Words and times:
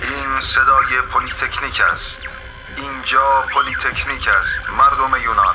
این 0.00 0.40
صدای 0.40 1.00
پلیتکنیک 1.12 1.80
است. 1.92 2.36
اینجا 2.76 3.44
پلیتکنیک 3.54 4.28
است 4.28 4.70
مردم 4.70 5.22
یونان. 5.24 5.54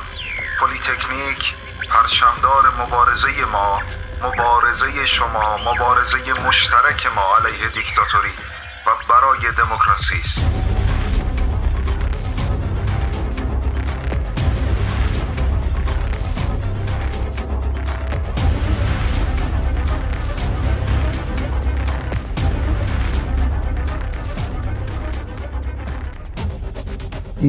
پلیتکنیک 0.59 1.55
پرچمدار 1.89 2.73
مبارزه 2.79 3.45
ما 3.45 3.81
مبارزه 4.23 5.05
شما 5.05 5.57
مبارزه 5.57 6.33
مشترک 6.33 7.05
ما 7.15 7.37
علیه 7.37 7.67
دیکتاتوری 7.67 8.33
و 8.85 8.89
برای 9.09 9.51
دموکراسی 9.57 10.19
است. 10.19 10.68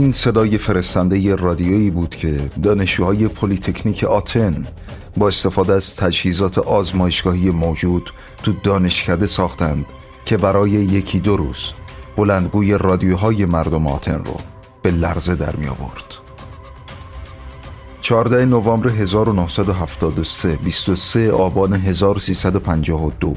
این 0.01 0.13
صدای 0.13 0.59
فرستنده 0.59 1.35
رادیویی 1.35 1.91
بود 1.91 2.15
که 2.15 2.51
دانشجوهای 2.63 3.29
پلیتکنیک 3.29 4.05
آتن 4.05 4.67
با 5.17 5.29
استفاده 5.29 5.73
از 5.73 5.97
تجهیزات 5.97 6.59
آزمایشگاهی 6.59 7.51
موجود 7.51 8.11
تو 8.43 8.53
دانشکده 8.53 9.27
ساختند 9.27 9.87
که 10.25 10.37
برای 10.37 10.71
یکی 10.71 11.21
دو 11.21 11.37
روز 11.37 11.73
بلندگوی 12.17 12.79
رادیوهای 12.79 13.45
مردم 13.45 13.87
آتن 13.87 14.25
رو 14.25 14.37
به 14.83 14.91
لرزه 14.91 15.35
در 15.35 15.57
می 15.57 15.67
آورد. 15.67 16.15
14 18.01 18.45
نوامبر 18.45 18.89
1973 18.89 20.57
23 20.57 21.33
آبان 21.33 21.73
1352 21.73 23.35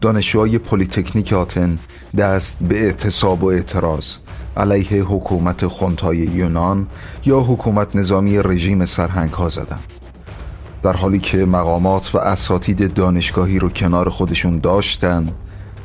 دانشجوهای 0.00 0.58
پلیتکنیک 0.58 1.32
آتن 1.32 1.78
دست 2.18 2.58
به 2.62 2.84
اعتصاب 2.84 3.44
و 3.44 3.46
اعتراض 3.46 4.16
علیه 4.56 5.02
حکومت 5.02 5.66
خونتای 5.66 6.16
یونان 6.16 6.86
یا 7.24 7.40
حکومت 7.40 7.96
نظامی 7.96 8.38
رژیم 8.38 8.84
سرهنگ 8.84 9.30
ها 9.30 9.48
زدن 9.48 9.78
در 10.82 10.92
حالی 10.92 11.18
که 11.18 11.36
مقامات 11.36 12.14
و 12.14 12.18
اساتید 12.18 12.94
دانشگاهی 12.94 13.58
رو 13.58 13.68
کنار 13.68 14.08
خودشون 14.08 14.58
داشتن 14.58 15.28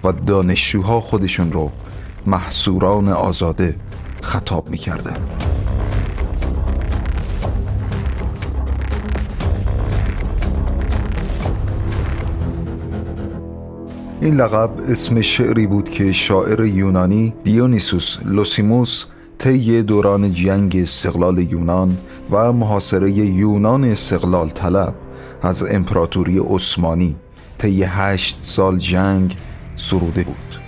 و 0.04 0.12
دانشجوها 0.12 1.00
خودشون 1.00 1.52
رو 1.52 1.72
محصوران 2.26 3.10
آزاده 3.10 3.76
خطاب 4.22 4.70
می‌کردن. 4.70 5.18
این 14.22 14.36
لقب 14.36 14.70
اسم 14.90 15.22
شعری 15.22 15.68
بود 15.68 15.90
که 15.90 16.12
شاعر 16.12 16.66
یونانی 16.66 17.34
دیونیسوس 17.44 18.18
لوسیموس 18.26 19.06
طی 19.38 19.84
دوران 19.84 20.34
جنگ 20.34 20.78
استقلال 20.82 21.38
یونان 21.38 21.98
و 22.32 22.54
محاصره 22.54 23.12
یونان 23.12 23.84
استقلال 23.86 24.50
طلب 24.50 24.94
از 25.42 25.64
امپراتوری 25.64 26.40
عثمانی 26.40 27.16
طی 27.58 27.84
هشت 27.84 28.38
سال 28.40 28.78
جنگ 28.78 29.38
سروده 29.76 30.23
بود. 30.23 30.60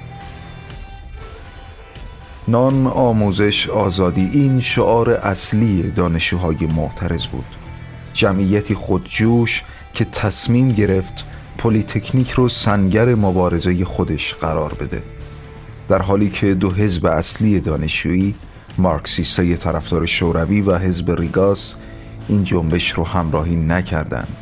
نان 2.48 2.88
آموزش 2.88 3.70
آزادی 3.70 4.30
این 4.34 4.60
شعار 4.60 5.10
اصلی 5.10 5.92
دانشجوهای 5.92 6.68
معترض 6.76 7.28
بود. 7.28 7.46
جمعیتی 8.14 8.74
خودجوش 8.74 9.64
که 9.94 10.06
تصمیم 10.06 10.70
گرفت 10.70 11.26
پلیتکنیک 11.60 12.32
رو 12.32 12.50
سنگر 12.50 13.16
مبارزه 13.16 13.86
خودش 13.86 14.34
قرار 14.34 14.74
بده. 14.74 15.04
در 15.88 16.02
حالی 16.02 16.30
که 16.30 16.54
دو 16.54 16.72
حزب 16.72 17.06
اصلی 17.06 17.60
دانشجویی 17.60 18.36
مارکسیستای 18.78 19.58
طرفدار 19.58 20.06
شوروی 20.06 20.62
و 20.62 20.78
حزب 20.78 21.12
ریگاس 21.12 21.76
این 22.28 22.44
جنبش 22.44 22.92
رو 22.92 23.08
همراهی 23.08 23.56
نکردند. 23.56 24.38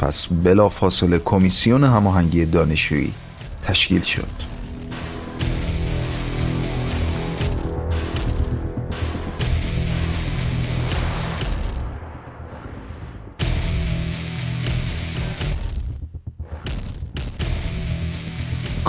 پس 0.00 0.26
بلافاصله 0.26 1.18
کمیسیون 1.18 1.84
هماهنگی 1.84 2.44
دانشجویی 2.44 3.12
تشکیل 3.62 4.02
شد. 4.02 4.49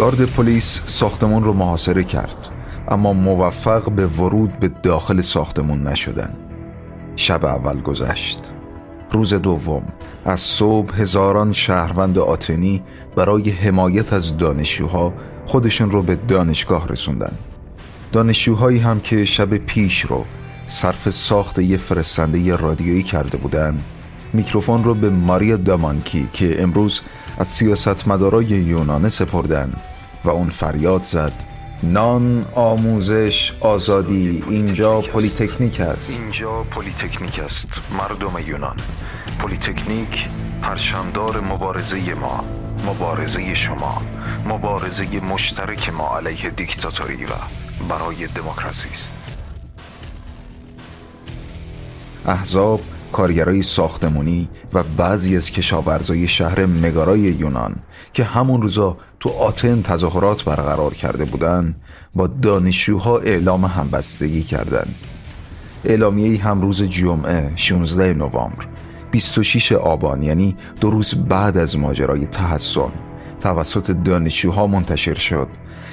گارد 0.01 0.25
پلیس 0.25 0.81
ساختمون 0.85 1.43
رو 1.43 1.53
محاصره 1.53 2.03
کرد 2.03 2.47
اما 2.87 3.13
موفق 3.13 3.91
به 3.91 4.07
ورود 4.07 4.59
به 4.59 4.67
داخل 4.67 5.21
ساختمون 5.21 5.87
نشدن. 5.87 6.37
شب 7.15 7.45
اول 7.45 7.81
گذشت. 7.81 8.39
روز 9.11 9.33
دوم. 9.33 9.83
از 10.25 10.39
صبح 10.39 11.01
هزاران 11.01 11.51
شهروند 11.51 12.17
آتنی 12.17 12.83
برای 13.15 13.49
حمایت 13.49 14.13
از 14.13 14.37
دانشجوها 14.37 15.13
خودشون 15.45 15.91
رو 15.91 16.01
به 16.01 16.15
دانشگاه 16.15 16.87
رسوندن. 16.87 17.33
دانشجوهایی 18.11 18.79
هم 18.79 18.99
که 18.99 19.25
شب 19.25 19.57
پیش 19.57 20.01
رو 20.01 20.25
صرف 20.67 21.09
ساخت 21.09 21.59
یه 21.59 21.77
فرستنده 21.77 22.55
رادیویی 22.55 23.03
کرده 23.03 23.37
بودن 23.37 23.77
میکروفون 24.33 24.83
رو 24.83 24.93
به 24.93 25.09
ماریا 25.09 25.57
دامانکی 25.57 26.29
که 26.33 26.63
امروز 26.63 27.01
از 27.37 27.47
سیاستمدارای 27.47 28.45
یونانه 28.45 29.09
سپردن 29.09 29.73
و 30.23 30.29
اون 30.29 30.49
فریاد 30.49 31.03
زد 31.03 31.33
نان 31.83 32.45
آموزش 32.55 33.53
آزادی 33.59 34.43
اینجا 34.49 35.01
پلیتکنیک 35.01 35.79
است. 35.79 36.21
اینجا 36.21 36.63
پلیتکنیک 36.63 37.39
است 37.39 37.69
مردم 37.97 38.47
یونان. 38.47 38.75
پلیتکنیک 39.39 40.27
پرچمدار 40.61 41.39
مبارزه 41.39 42.13
ما 42.13 42.43
مبارزه 42.87 43.55
شما 43.55 44.01
مبارزه 44.49 45.19
مشترک 45.19 45.89
ما 45.89 46.17
علیه 46.17 46.49
دیکتاتوری 46.49 47.25
و 47.25 47.29
برای 47.89 48.27
دموکراسی 48.27 48.89
است. 48.89 49.15
احزاب 52.25 52.81
کارگرای 53.11 53.63
ساختمونی 53.63 54.49
و 54.73 54.83
بعضی 54.83 55.37
از 55.37 55.51
کشاورزای 55.51 56.27
شهر 56.27 56.65
مگارای 56.65 57.19
یونان 57.19 57.75
که 58.13 58.23
همون 58.23 58.61
روزا 58.61 58.97
تو 59.19 59.29
آتن 59.29 59.81
تظاهرات 59.81 60.43
برقرار 60.43 60.93
کرده 60.93 61.25
بودن 61.25 61.75
با 62.15 62.27
دانشجوها 62.27 63.19
اعلام 63.19 63.65
همبستگی 63.65 64.43
کردند. 64.43 64.95
اعلامیه 65.85 66.43
هم 66.43 66.61
روز 66.61 66.83
جمعه 66.83 67.51
16 67.55 68.13
نوامبر 68.13 68.65
26 69.11 69.71
آبان 69.71 70.23
یعنی 70.23 70.55
دو 70.81 70.91
روز 70.91 71.15
بعد 71.15 71.57
از 71.57 71.77
ماجرای 71.77 72.25
تحسن 72.25 72.91
توسط 73.39 73.91
دانشجوها 73.91 74.67
منتشر 74.67 75.13
شد 75.13 75.47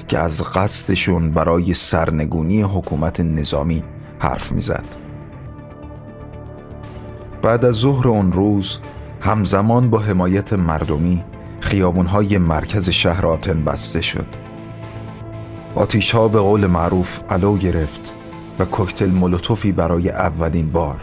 که 0.08 0.18
از 0.18 0.42
قصدشون 0.42 1.30
برای 1.30 1.74
سرنگونی 1.74 2.62
حکومت 2.62 3.20
نظامی 3.20 3.84
حرف 4.18 4.52
می‌زد. 4.52 4.97
بعد 7.43 7.65
از 7.65 7.75
ظهر 7.75 8.09
اون 8.09 8.32
روز 8.32 8.78
همزمان 9.21 9.91
با 9.91 9.99
حمایت 9.99 10.53
مردمی 10.53 11.25
خیابونهای 11.60 12.38
مرکز 12.38 12.88
شهر 12.88 13.26
آتن 13.26 13.65
بسته 13.65 14.00
شد. 14.00 14.26
آتیش 15.75 16.10
ها 16.10 16.28
به 16.28 16.38
قول 16.41 16.66
معروف 16.66 17.21
علو 17.31 17.56
گرفت 17.56 18.15
و 18.59 18.65
کوکتل 18.65 19.10
مولوتوفی 19.10 19.72
برای 19.72 20.10
اولین 20.10 20.71
بار 20.71 21.00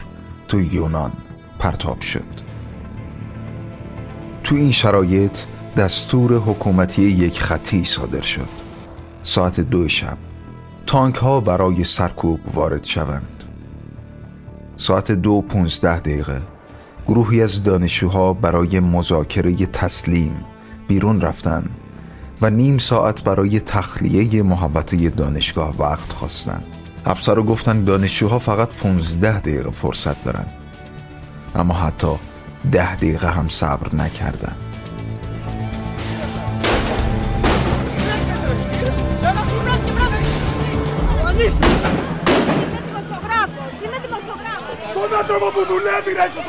تو 0.47 0.61
یونان 0.61 1.11
پرتاب 1.59 2.01
شد. 2.01 2.45
تو 4.43 4.55
این 4.55 4.71
شرایط 4.71 5.37
دستور 5.77 6.33
حکومتی 6.33 7.01
یک 7.01 7.41
خطی 7.41 7.85
صادر 7.85 8.21
شد. 8.21 8.49
ساعت 9.23 9.59
دو 9.59 9.87
شب 9.87 10.17
تانک 10.85 11.15
ها 11.15 11.39
برای 11.39 11.83
سرکوب 11.83 12.39
وارد 12.53 12.83
شوند. 12.83 13.43
ساعت 14.77 15.11
دو 15.11 15.41
پونزده 15.41 15.99
دقیقه. 15.99 16.41
گروهی 17.07 17.43
از 17.43 17.63
دانشجوها 17.63 18.33
برای 18.33 18.79
مذاکره 18.79 19.65
تسلیم 19.65 20.45
بیرون 20.87 21.21
رفتن 21.21 21.69
و 22.41 22.49
نیم 22.49 22.77
ساعت 22.77 23.23
برای 23.23 23.59
تخلیه 23.59 24.43
محبت 24.43 24.95
دانشگاه 24.95 25.75
وقت 25.79 26.11
خواستن. 26.11 26.63
افسر 27.05 27.41
گفتن 27.41 27.83
دانشجوها 27.83 28.39
فقط 28.39 28.69
15 28.69 29.39
دقیقه 29.39 29.71
فرصت 29.71 30.23
دارن. 30.23 30.45
اما 31.55 31.73
حتی 31.73 32.15
ده 32.71 32.95
دقیقه 32.95 33.29
هم 33.29 33.47
صبر 33.47 33.95
نکردن. 33.95 34.55
που 45.54 45.64
δουλεύει 45.64 46.12
ρε 46.12 46.28
στο 46.28 46.40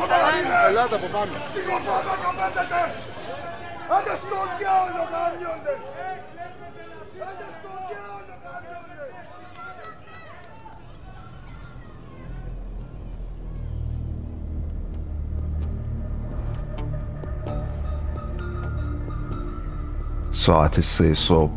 ساعت 20.31 20.81
سه 20.81 21.13
صبح 21.13 21.51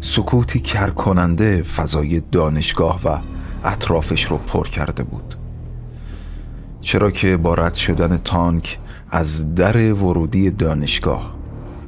سکوتی 0.00 0.60
کرکننده 0.60 1.62
فضای 1.62 2.20
دانشگاه 2.20 3.00
و 3.04 3.18
اطرافش 3.64 4.24
رو 4.24 4.36
پر 4.38 4.68
کرده 4.68 5.02
بود 5.02 5.28
چرا 6.83 7.11
که 7.11 7.37
با 7.37 7.53
رد 7.53 7.73
شدن 7.73 8.17
تانک 8.17 8.79
از 9.11 9.55
در 9.55 9.93
ورودی 9.93 10.49
دانشگاه 10.49 11.35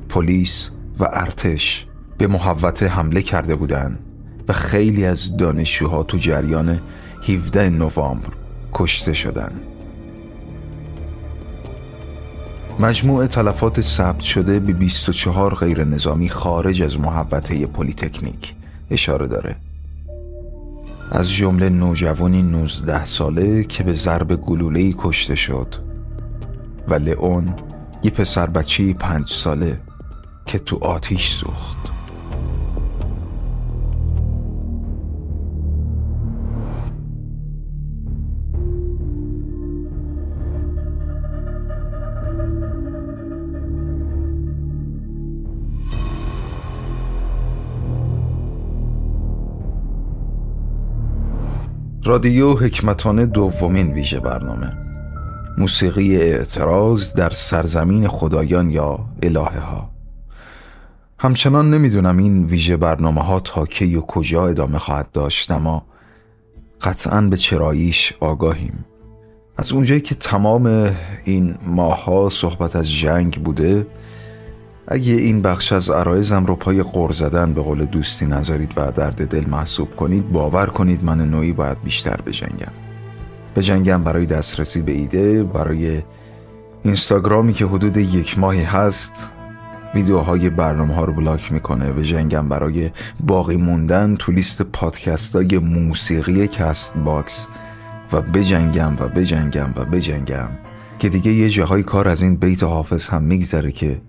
پلیس 0.09 0.71
و 0.99 1.07
ارتش 1.13 1.85
به 2.17 2.27
محوطه 2.27 2.87
حمله 2.87 3.21
کرده 3.21 3.55
بودند 3.55 3.99
و 4.47 4.53
خیلی 4.53 5.05
از 5.05 5.37
دانشجوها 5.37 6.03
تو 6.03 6.17
جریان 6.17 6.79
17 7.27 7.69
نوامبر 7.69 8.29
کشته 8.73 9.13
شدند. 9.13 9.61
مجموع 12.79 13.27
تلفات 13.27 13.81
ثبت 13.81 14.19
شده 14.19 14.59
به 14.59 14.73
24 14.73 15.55
غیر 15.55 15.83
نظامی 15.83 16.29
خارج 16.29 16.81
از 16.81 16.99
محوطه 16.99 17.65
پلیتکنیک 17.65 18.53
اشاره 18.91 19.27
داره 19.27 19.55
از 21.11 21.31
جمله 21.31 21.69
نوجوانی 21.69 22.41
19 22.41 23.05
ساله 23.05 23.63
که 23.63 23.83
به 23.83 23.93
ضرب 23.93 24.35
گلوله‌ای 24.35 24.95
کشته 24.97 25.35
شد 25.35 25.75
و 26.87 26.93
لئون 26.93 27.53
یه 28.03 28.11
پسر 28.11 28.47
بچه 28.47 28.93
پنج 28.93 29.29
ساله 29.29 29.81
که 30.45 30.59
تو 30.59 30.77
آتیش 30.83 31.29
سوخت. 31.29 31.94
رادیو 52.07 52.53
حکمتانه 52.53 53.25
دومین 53.25 53.93
ویژه 53.93 54.19
برنامه. 54.19 54.77
موسیقی 55.57 56.17
اعتراض 56.17 57.13
در 57.13 57.29
سرزمین 57.29 58.07
خدایان 58.07 58.71
یا 58.71 58.99
الهه 59.23 59.59
ها 59.59 59.89
همچنان 61.19 61.69
نمی‌دونم 61.69 62.17
این 62.17 62.45
ویژه 62.45 62.77
برنامه 62.77 63.21
ها 63.21 63.39
تا 63.39 63.65
کی 63.65 63.95
و 63.95 64.01
کجا 64.01 64.47
ادامه 64.47 64.77
خواهد 64.77 65.11
داشت 65.11 65.51
اما 65.51 65.85
قطعا 66.81 67.21
به 67.21 67.37
چراییش 67.37 68.13
آگاهیم. 68.19 68.85
از 69.57 69.71
اونجایی 69.71 70.01
که 70.01 70.15
تمام 70.15 70.95
این 71.23 71.55
ماها 71.65 72.29
صحبت 72.29 72.75
از 72.75 72.91
جنگ 72.91 73.43
بوده 73.43 73.87
اگه 74.87 75.13
این 75.13 75.41
بخش 75.41 75.73
از 75.73 75.89
عرایزم 75.89 76.45
رو 76.45 76.55
پای 76.55 76.83
قر 76.83 77.11
زدن 77.11 77.53
به 77.53 77.61
قول 77.61 77.85
دوستی 77.85 78.25
نذارید 78.25 78.73
و 78.75 78.91
درد 78.91 79.27
دل 79.27 79.49
محسوب 79.49 79.95
کنید 79.95 80.31
باور 80.31 80.65
کنید 80.65 81.03
من 81.03 81.21
نوعی 81.21 81.51
باید 81.51 81.83
بیشتر 81.83 82.21
بجنگم. 82.21 82.71
بجنگم 83.55 84.03
برای 84.03 84.25
دسترسی 84.25 84.81
به 84.81 84.91
ایده 84.91 85.43
برای 85.43 86.01
اینستاگرامی 86.83 87.53
که 87.53 87.65
حدود 87.65 87.97
یک 87.97 88.39
ماهی 88.39 88.63
هست 88.63 89.29
ویدیوهای 89.95 90.49
برنامه 90.49 90.93
ها 90.93 91.03
رو 91.03 91.13
بلاک 91.13 91.51
می‌کنه. 91.51 91.91
بجنگم 91.91 92.49
برای 92.49 92.91
باقی 93.19 93.57
موندن 93.57 94.15
تو 94.15 94.31
لیست 94.31 94.61
پادکست 94.61 95.35
های 95.35 95.57
موسیقی 95.57 96.47
Castbox 96.47 97.47
و 98.11 98.21
بجنگم 98.21 98.93
و 98.99 99.07
بجنگم 99.07 99.73
و 99.75 99.85
بجنگم. 99.85 100.49
که 100.99 101.09
دیگه 101.09 101.31
یه 101.31 101.49
جاهای 101.49 101.83
کار 101.83 102.07
از 102.07 102.21
این 102.21 102.35
بیت 102.35 102.63
حافظ 102.63 103.07
هم 103.07 103.23
میگذره 103.23 103.71
که 103.71 104.01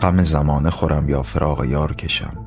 غم 0.00 0.22
زمانه 0.22 0.70
خورم 0.70 1.08
یا 1.08 1.22
فراق 1.22 1.64
یار 1.64 1.94
کشم. 1.94 2.46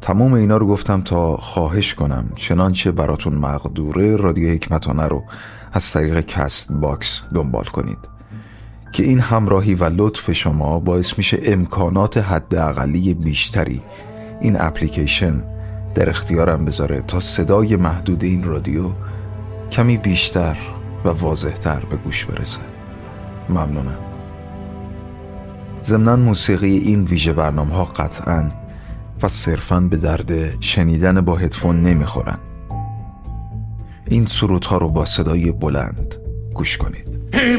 تمام 0.00 0.32
اینا 0.32 0.56
رو 0.56 0.66
گفتم 0.66 1.00
تا 1.00 1.36
خواهش 1.36 1.94
کنم 1.94 2.32
چنانچه 2.36 2.92
براتون 2.92 3.34
مقدوره 3.34 4.16
رادیو 4.16 4.50
هگمتانه 4.50 5.08
رو 5.08 5.24
از 5.72 5.92
طریق 5.92 6.20
Castbox 6.20 7.22
دنبال 7.34 7.64
کنید. 7.64 7.98
که 8.92 9.02
این 9.02 9.20
همراهی 9.20 9.74
و 9.74 9.84
لطف 9.84 10.32
شما 10.32 10.78
باعث 10.78 11.18
میشه 11.18 11.38
امکانات 11.44 12.16
حداقلی 12.18 13.14
بیشتری 13.14 13.82
این 14.40 14.56
اپلیکیشن 14.60 15.42
در 15.94 16.10
اختیارم 16.10 16.64
بذاره 16.64 17.00
تا 17.00 17.20
صدای 17.20 17.76
محدود 17.76 18.24
این 18.24 18.44
رادیو 18.44 18.90
کمی 19.70 19.96
بیشتر 19.96 20.56
و 21.04 21.08
واضحتر 21.08 21.80
به 21.80 21.96
گوش 21.96 22.24
برسه. 22.24 22.60
ممنونم. 23.48 24.05
ضمنا 25.82 26.16
موسیقی 26.16 26.76
این 26.76 27.04
ویژه 27.04 27.32
برنامه 27.32 27.74
ها 27.74 27.84
قطعا 27.84 28.50
و 29.22 29.28
صرفا 29.28 29.80
به 29.80 29.96
درد 29.96 30.60
شنیدن 30.62 31.20
با 31.20 31.36
هدفون 31.36 31.82
نمی‌خورن. 31.82 32.38
این 34.08 34.26
سرودها 34.26 34.70
ها 34.70 34.78
رو 34.78 34.88
با 34.88 35.04
صدای 35.04 35.52
بلند 35.52 36.14
گوش 36.54 36.76
کنید. 36.76 37.16
He 37.32 37.56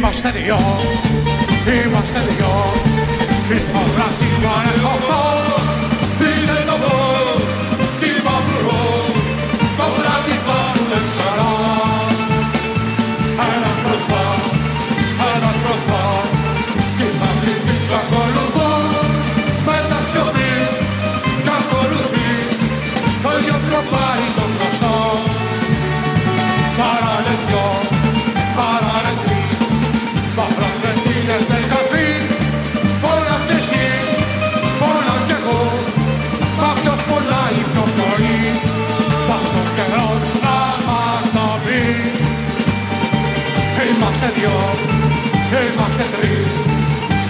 και 45.98 46.08
τρεις 46.16 46.46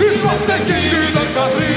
Είμαστε 0.08 0.56
και 0.68 0.78
οι 0.86 0.98
δεκατρεις 1.16 1.77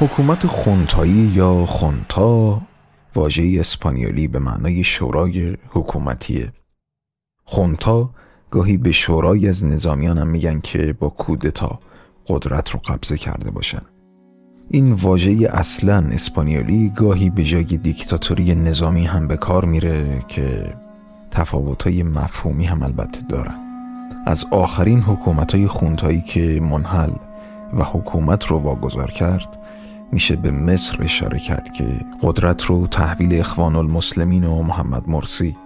حکومت 0.00 0.46
خونتایی 0.46 1.30
یا 1.34 1.66
خونتا 1.66 2.60
واژه 3.14 3.56
اسپانیولی 3.60 4.28
به 4.28 4.38
معنای 4.38 4.84
شورای 4.84 5.56
حکومتیه. 5.70 6.52
خونتا 7.44 8.10
گاهی 8.50 8.76
به 8.76 8.92
شورای 8.92 9.48
از 9.48 9.64
نظامیان 9.64 10.18
هم 10.18 10.28
میگن 10.28 10.60
که 10.60 10.94
با 11.00 11.08
کودتا 11.08 11.78
قدرت 12.26 12.70
رو 12.70 12.80
قبضه 12.80 13.18
کرده 13.18 13.50
باشن. 13.50 13.82
این 14.70 14.92
واژه 14.92 15.48
اصلا 15.52 16.06
اسپانیولی 16.12 16.92
گاهی 16.96 17.30
به 17.30 17.44
جای 17.44 17.64
دیکتاتوری 17.64 18.54
نظامی 18.54 19.06
هم 19.06 19.28
به 19.28 19.36
کار 19.36 19.64
میره 19.64 20.24
که 20.28 20.74
تفاوتهای 21.30 22.02
مفهومی 22.02 22.64
هم 22.64 22.82
البته 22.82 23.20
دارن. 23.28 23.60
از 24.26 24.44
آخرین 24.50 25.00
حکومت 25.00 25.54
های 25.54 25.66
خونتایی 25.66 26.20
که 26.20 26.60
منحل 26.62 27.12
و 27.78 27.84
حکومت 27.84 28.46
رو 28.46 28.58
واگذار 28.58 29.10
کرد 29.10 29.58
میشه 30.12 30.36
به 30.36 30.50
مصر 30.50 31.02
اشاره 31.02 31.38
کرد 31.38 31.72
که 31.72 31.86
قدرت 32.22 32.64
رو 32.64 32.86
تحویل 32.86 33.40
اخوان 33.40 33.76
المسلمین 33.76 34.44
و 34.44 34.62
محمد 34.62 35.08
مرسی 35.08 35.56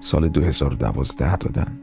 سال 0.00 0.28
2012 0.28 1.36
دادن 1.36 1.78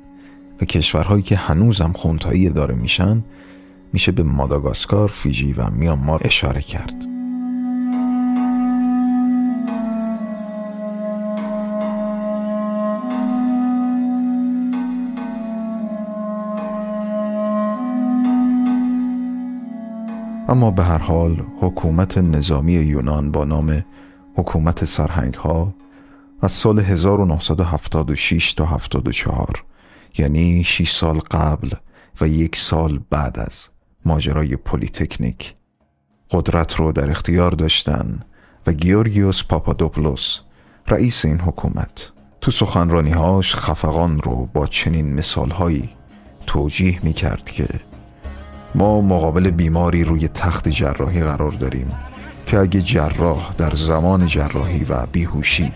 و 0.62 0.65
کشورهایی 0.65 1.24
که 1.24 1.36
هنوزم 1.36 1.91
خونتایی 1.95 2.50
داره 2.50 2.75
میشن 2.75 3.24
میشه 3.93 4.12
به 4.12 4.24
ماداگاسکار، 4.24 5.07
فیجی 5.07 5.53
و 5.53 5.69
میانمار 5.69 6.22
اشاره 6.24 6.62
کرد. 6.62 7.14
اما 20.47 20.71
به 20.71 20.83
هر 20.83 20.97
حال 20.97 21.43
حکومت 21.61 22.17
نظامی 22.17 22.73
یونان 22.73 23.31
با 23.31 23.45
نام 23.45 23.85
حکومت 24.35 24.85
سرهنگ 24.85 25.33
ها 25.33 25.73
از 26.41 26.51
سال 26.51 26.79
1967 26.79 28.53
تا 28.53 28.65
74 28.65 29.63
یعنی 30.17 30.63
6 30.63 30.91
سال 30.91 31.19
قبل 31.19 31.69
و 32.21 32.27
یک 32.27 32.55
سال 32.55 32.99
بعد 33.09 33.39
از 33.39 33.69
ماجرای 34.05 34.55
پلیتکنیک 34.55 35.55
قدرت 36.31 36.75
رو 36.75 36.91
در 36.91 37.09
اختیار 37.11 37.51
داشتن 37.51 38.19
و 38.67 38.73
گیورگیوس 38.73 39.43
پاپادوپلوس 39.43 40.39
رئیس 40.87 41.25
این 41.25 41.39
حکومت 41.39 42.11
تو 42.41 42.51
سخنرانیهاش 42.51 43.55
خفقان 43.55 44.19
رو 44.19 44.49
با 44.53 44.67
چنین 44.67 45.13
مثالهایی 45.13 45.89
توجیه 46.47 47.05
می 47.05 47.13
کرد 47.13 47.49
که 47.49 47.67
ما 48.75 49.01
مقابل 49.01 49.50
بیماری 49.50 50.03
روی 50.03 50.27
تخت 50.27 50.70
جراحی 50.70 51.24
قرار 51.24 51.51
داریم 51.51 51.91
که 52.48 52.60
اگه 52.60 52.82
جراح 52.82 53.53
در 53.58 53.75
زمان 53.75 54.27
جراحی 54.27 54.84
و 54.84 55.05
بیهوشی 55.05 55.72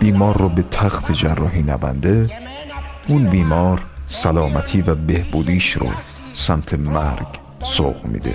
بیمار 0.00 0.38
رو 0.38 0.48
به 0.48 0.62
تخت 0.62 1.12
جراحی 1.12 1.62
نبنده 1.62 2.30
اون 3.08 3.30
بیمار 3.30 3.84
سلامتی 4.06 4.82
و 4.82 4.94
بهبودیش 4.94 5.72
رو 5.72 5.86
سمت 6.32 6.74
مرگ 6.74 7.26
سوق 7.62 8.06
میده. 8.06 8.34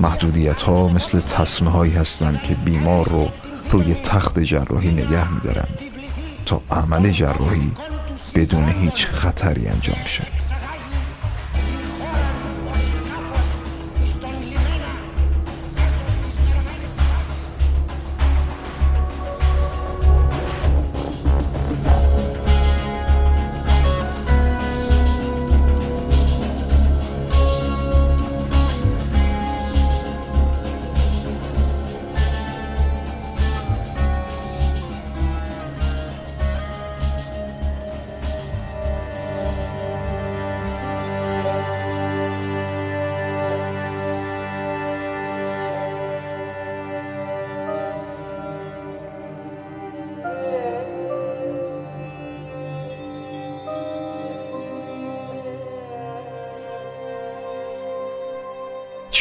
محدودیت 0.00 0.62
ها 0.62 0.88
مثل 0.88 1.20
تصمه 1.20 1.70
هایی 1.70 1.92
هستند 1.92 2.42
که 2.42 2.54
بیمار 2.54 3.08
رو 3.08 3.28
روی 3.70 3.94
تخت 3.94 4.38
جراحی 4.38 4.92
نگه 4.92 5.32
میدارن 5.32 5.68
تا 6.46 6.60
عمل 6.70 7.10
جراحی 7.10 7.72
بدون 8.34 8.68
هیچ 8.68 9.06
خطری 9.06 9.68
انجام 9.68 10.04
شه. 10.04 10.45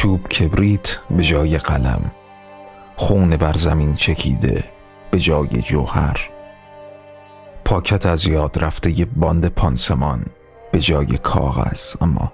چوب 0.05 0.27
کبریت 0.27 0.99
به 1.09 1.23
جای 1.23 1.57
قلم 1.57 2.11
خون 2.95 3.37
بر 3.37 3.53
زمین 3.53 3.95
چکیده 3.95 4.63
به 5.11 5.19
جای 5.19 5.47
جوهر. 5.47 6.29
پاکت 7.65 8.05
از 8.05 8.27
یاد 8.27 8.63
رفته 8.63 8.99
یه 8.99 9.05
باند 9.05 9.47
پانسمان 9.47 10.25
به 10.71 10.79
جای 10.79 11.17
کاغذ 11.17 11.95
اما 12.01 12.31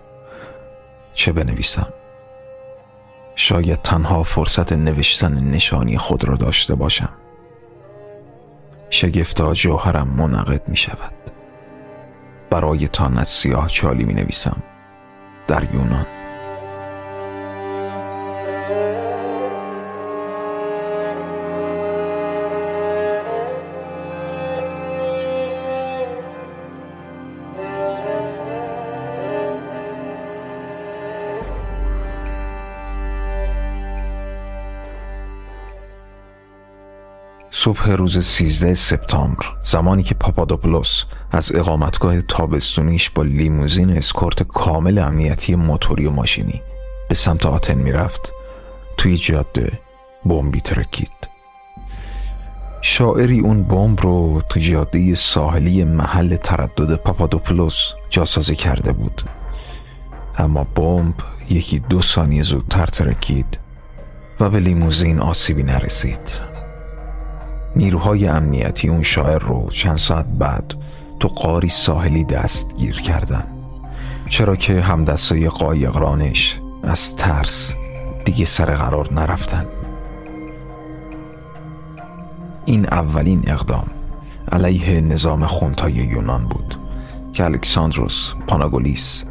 چه 1.13 1.31
بنویسم؟ 1.31 1.87
شاید 3.35 3.81
تنها 3.81 4.23
فرصت 4.23 4.73
نوشتن 4.73 5.33
نشانی 5.33 5.97
خود 5.97 6.23
را 6.23 6.35
داشته 6.35 6.75
باشم. 6.75 7.13
شگفتا 8.89 9.53
جوهرم 9.53 10.07
منعقد 10.07 10.61
می 10.67 10.77
شود. 10.77 11.13
برای 12.49 12.87
تان 12.87 13.17
از 13.17 13.27
سیاه 13.27 13.67
چالی 13.67 14.03
می 14.03 14.13
نویسم. 14.13 14.63
در 15.47 15.73
یونان. 15.73 16.05
صبح 37.63 37.91
روز 37.91 38.25
13 38.25 38.73
سپتامبر. 38.73 39.45
زمانی 39.63 40.03
که 40.03 40.15
پاپادوپولوس 40.15 41.03
از 41.31 41.55
اقامتگاه 41.55 42.21
تابستونیش 42.21 43.09
با 43.09 43.23
لیموزین 43.23 43.97
اسکورت 43.97 44.43
کامل 44.43 44.99
امنیتی 44.99 45.55
موتوری 45.55 46.05
و 46.05 46.11
ماشینی 46.11 46.61
به 47.09 47.15
سمت 47.15 47.45
آتن 47.45 47.73
می‌رفت 47.73 48.33
توی 48.97 49.17
جاده 49.17 49.79
بمبی 50.25 50.61
ترکید. 50.61 51.29
شاعری 52.81 53.39
اون 53.39 53.63
بمب 53.63 54.01
رو 54.01 54.41
تو 54.49 54.59
جاده 54.59 55.15
ساحلی 55.15 55.83
محل 55.83 56.35
تردد 56.35 56.95
پاپادوپولوس 56.95 57.93
جاسازی 58.09 58.55
کرده 58.55 58.91
بود. 58.91 59.23
اما 60.37 60.63
بمب 60.63 61.15
یکی 61.49 61.79
دو 61.79 62.01
ثانیه 62.01 62.43
زودتر 62.43 62.85
ترکید 62.85 63.59
و 64.39 64.49
به 64.49 64.59
لیموزین 64.59 65.19
آسیبی 65.19 65.63
نرسید. 65.63 66.50
نیروهای 67.75 68.27
امنیتی 68.27 68.89
اون 68.89 69.03
شاعر 69.03 69.39
رو 69.39 69.69
چند 69.69 69.97
ساعت 69.97 70.25
بعد 70.25 70.73
تو 71.19 71.27
قاری 71.27 71.69
ساحلی 71.69 72.23
دستگیر 72.23 73.01
کردن. 73.01 73.43
چرا 74.29 74.55
که 74.55 74.81
همدستای 74.81 75.49
قایقرانش 75.49 76.59
از 76.83 77.15
ترس 77.15 77.75
دیگه 78.25 78.45
سر 78.45 78.75
قرار 78.75 79.13
نرفتن. 79.13 79.65
این 82.65 82.85
اولین 82.85 83.43
اقدام 83.47 83.87
علیه 84.51 85.01
نظام 85.01 85.45
خونتای 85.45 85.93
یونان 85.93 86.47
بود 86.47 86.75
که 87.33 87.43
الکساندروس 87.45 88.33
پاناگولیس 88.47 89.23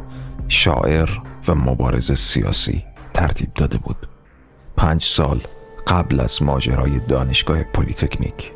شاعر 0.47 1.09
و 1.47 1.55
مبارز 1.55 2.11
سیاسی 2.11 2.83
ترتیب 3.13 3.53
داده 3.53 3.77
بود. 3.77 4.07
پنج 4.77 5.03
سال 5.03 5.41
قبل 5.87 6.19
از 6.19 6.43
ماجرای 6.43 6.99
دانشگاه 6.99 7.63
پلیتکنیک. 7.63 8.51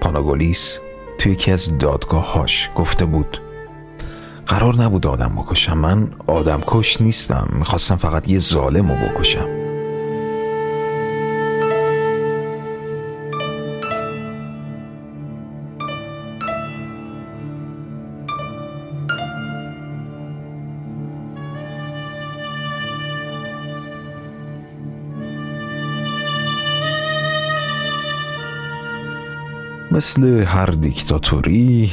پاناگولیس 0.00 0.80
توی 1.18 1.32
یکی 1.32 1.50
از 1.50 1.78
دادگاههاش 1.78 2.70
گفته 2.74 3.04
بود 3.04 3.40
قرار 4.46 4.74
نبود 4.76 5.06
آدم 5.06 5.32
بکشم. 5.36 5.78
من 5.78 6.10
آدم 6.26 6.62
کش 6.66 7.00
نیستم. 7.00 7.48
می‌خواستم 7.52 7.96
فقط 7.96 8.28
یه 8.28 8.38
ظالم 8.38 8.92
رو 8.92 9.08
بکشم. 9.08 9.63
مثل 29.94 30.42
هر 30.46 30.66
دیکتاتوری 30.66 31.90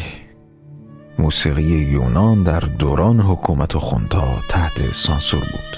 موسیقی 1.19 1.63
یونان 1.63 2.43
در 2.43 2.59
دوران 2.59 3.19
حکومت 3.19 3.77
خونتا 3.77 4.27
تحت 4.49 4.93
سانسور 4.93 5.39
بود. 5.39 5.77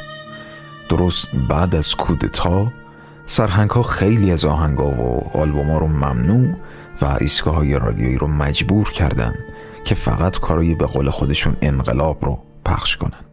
درست 0.89 1.31
بعد 1.49 1.75
از 1.75 1.95
کودتا 1.95 2.71
سرهنگ 3.25 3.69
ها 3.69 3.81
خیلی 3.81 4.31
از 4.31 4.45
آهنگا 4.45 4.91
و 4.91 5.31
آلبوم 5.37 5.69
ها 5.69 5.77
رو 5.77 5.87
ممنوع 5.87 6.55
و 7.01 7.17
ایستگاه 7.21 7.55
های 7.55 7.79
رادیویی 7.79 8.17
رو 8.17 8.27
مجبور 8.27 8.89
کردن 8.89 9.33
که 9.85 9.95
فقط 9.95 10.39
کارایی 10.39 10.75
به 10.75 10.85
قول 10.85 11.09
خودشون 11.09 11.57
انقلاب 11.61 12.25
رو 12.25 12.39
پخش 12.65 12.97
کنن. 12.97 13.23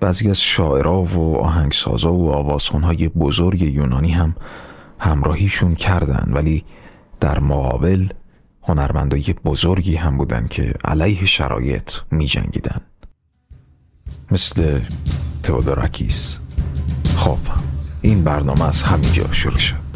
بعضی 0.00 0.30
از 0.30 0.40
شاعرها 0.40 1.02
و 1.02 1.36
آهنگسازا 1.36 2.12
و 2.12 2.30
آوازخونهای 2.32 3.08
بزرگ 3.08 3.62
یونانی 3.62 4.10
هم 4.10 4.34
همراهیشون 4.98 5.74
کردن 5.74 6.32
ولی 6.32 6.64
در 7.20 7.38
مقابل 7.38 8.08
هنرمندای 8.62 9.34
بزرگی 9.44 9.96
هم 9.96 10.18
بودن 10.18 10.46
که 10.48 10.74
علیه 10.84 11.26
شرایط 11.26 11.92
می 12.10 12.26
جنگیدن. 12.26 12.80
مثل 14.30 14.80
تئودوراکیس 15.42 16.38
خب 17.16 17.38
این 18.02 18.24
برنامه 18.24 18.68
از 18.68 18.82
همینجا 18.82 19.32
شروع 19.32 19.58
شد 19.58 19.87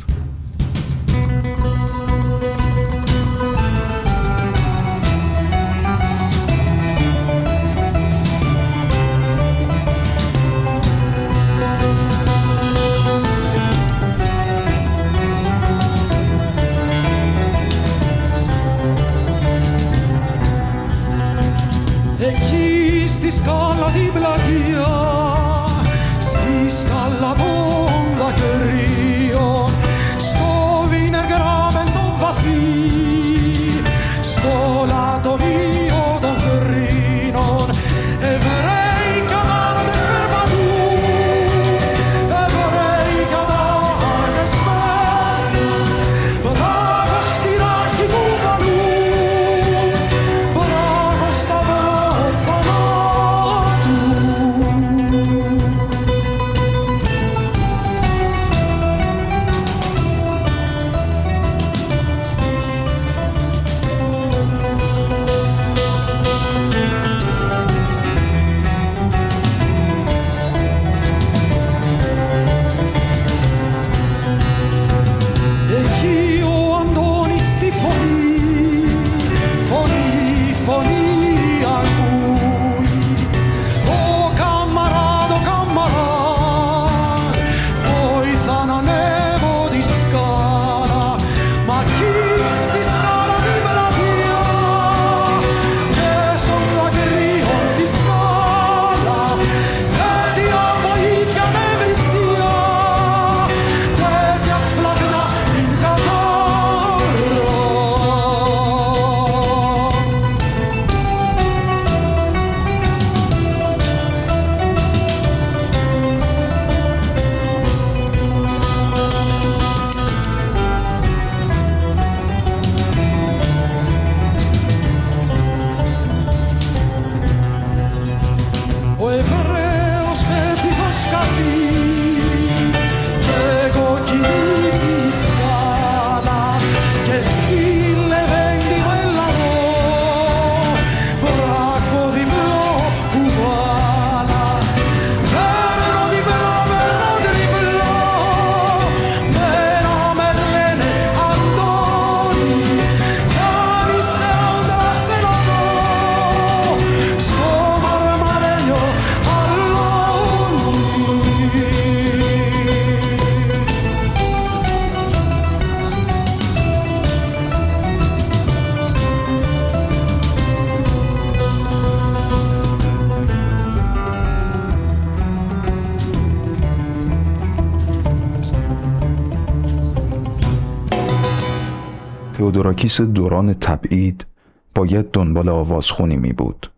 تئودوراکیس 182.73 183.01
دوران 183.01 183.55
تبعید 183.55 184.27
باید 184.75 185.11
دنبال 185.11 185.49
آوازخونی 185.49 186.17
می 186.17 186.33
بود 186.33 186.73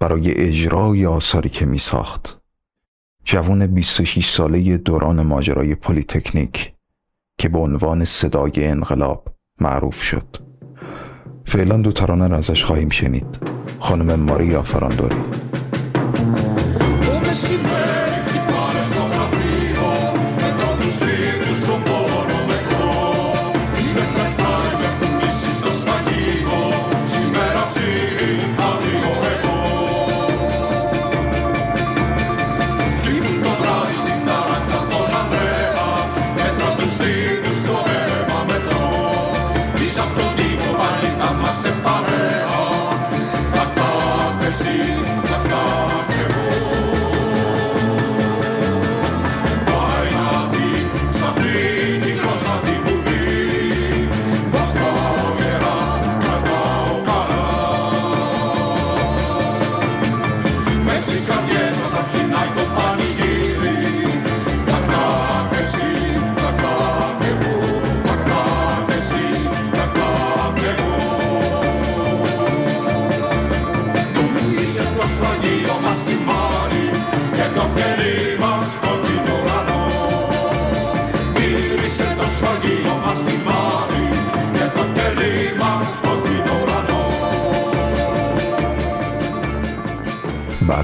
برای 0.00 0.32
اجرای 0.32 1.06
آثاری 1.06 1.48
که 1.48 1.66
می 1.66 1.78
ساخت 1.78 2.40
جوان 3.24 3.66
26 3.66 4.28
ساله 4.30 4.76
دوران 4.76 5.22
ماجرای 5.22 5.74
پلیتکنیک 5.74 6.74
که 7.38 7.48
به 7.48 7.58
عنوان 7.58 8.04
صدای 8.04 8.66
انقلاب 8.66 9.28
معروف 9.60 10.02
شد. 10.02 10.36
فعلا 11.44 11.76
دو 11.76 11.92
ترانه 11.92 12.28
را 12.28 12.36
ازش 12.36 12.64
خواهیم 12.64 12.88
شنید. 12.88 13.38
خانم 13.80 14.20
ماریا 14.20 14.62
فراندوری. 14.62 15.16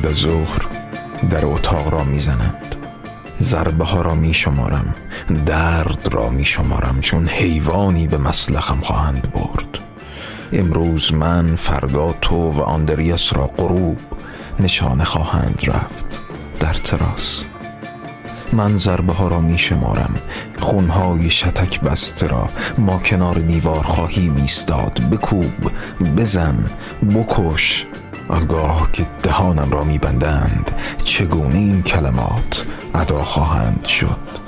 بعد 0.02 0.10
از 0.10 0.18
ظهر 0.18 0.66
در 1.30 1.46
اتاق 1.46 1.92
را 1.92 2.04
می‌زنند 2.04 2.76
ضربه 3.40 3.84
ها 3.84 4.00
را 4.00 4.14
می 4.14 4.34
شمارم 4.34 4.94
درد 5.46 6.08
را 6.12 6.30
می 6.30 6.44
شمارم 6.44 7.00
چون 7.00 7.28
حیوانی 7.28 8.06
به 8.06 8.18
مسلخم 8.18 8.80
خواهند 8.80 9.32
برد. 9.32 9.78
امروز 10.52 11.14
من 11.14 11.56
فردا 11.56 12.14
تو 12.20 12.50
و 12.50 12.60
آندریاس 12.60 13.32
را 13.32 13.46
غروب 13.46 13.98
نشانه 14.60 15.04
خواهند 15.04 15.62
رفت 15.66 16.20
در 16.60 16.74
تراس. 16.74 17.44
من 18.52 18.76
ضربه 18.76 19.12
ها 19.12 19.28
را 19.28 19.40
می 19.40 19.58
شمارم 19.58 20.14
خونهای 20.60 21.30
شتک 21.30 21.80
بسته 21.80 22.26
را 22.26 22.48
ما 22.78 22.98
کنار 22.98 23.34
دیوار 23.34 23.82
خواهیم 23.82 24.36
ایستاد. 24.36 25.00
بکوب 25.10 25.70
بزن 26.16 26.64
بکش. 27.14 27.86
آنگاه 28.28 28.92
که 28.92 29.06
دهانم 29.22 29.70
را 29.70 29.84
میبندند 29.84 30.70
چگونه 31.04 31.58
این 31.58 31.82
کلمات 31.82 32.64
ادا 32.94 33.24
خواهند 33.24 33.84
شد؟ 33.84 34.42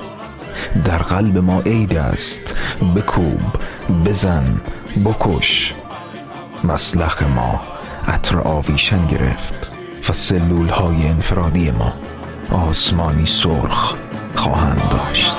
در 0.84 0.98
قلب 0.98 1.38
ما 1.38 1.60
عید 1.60 1.96
است. 1.96 2.56
بکوب 2.96 3.40
بزن 4.06 4.60
بکش. 5.04 5.74
مسلخ 6.64 7.22
ما 7.22 7.60
عطر 8.08 8.38
آویشن 8.38 9.06
گرفت 9.06 9.72
و 10.08 10.12
سلول 10.12 10.68
های 10.68 11.08
انفرادی 11.08 11.70
ما 11.70 11.92
آسمانی 12.50 13.26
سرخ 13.26 13.94
خواهند 14.36 14.82
داشت. 14.90 15.38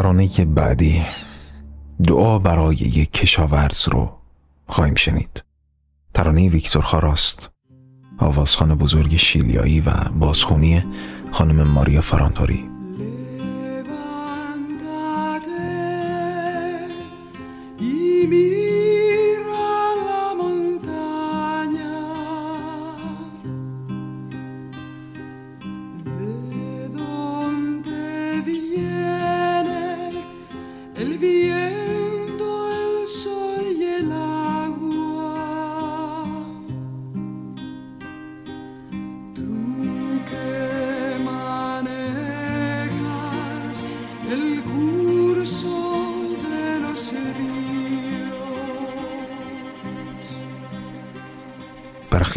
ترانه 0.00 0.44
بعدی 0.44 1.02
دعا 2.04 2.38
برای 2.38 2.76
یک 2.76 3.12
کشاورز 3.12 3.88
رو 3.88 4.10
خواهیم 4.66 4.94
شنید. 4.94 5.44
ترانه 6.14 6.48
ویکتور 6.48 6.82
خاراست 6.82 7.50
آوازخان 8.18 8.74
بزرگ 8.74 9.16
شیلیایی 9.16 9.80
و 9.80 9.90
بازخونی 10.18 10.84
خانم 11.30 11.68
ماریا 11.68 12.00
فرانتوری. 12.00 12.69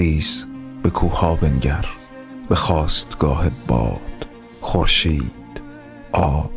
برخیز 0.03 0.45
به 0.83 0.89
کوها 0.89 1.35
بنگر 1.35 1.85
به 2.49 2.55
خواستگاه 2.55 3.45
باد 3.67 4.27
خورشید 4.61 5.61
آب. 6.11 6.51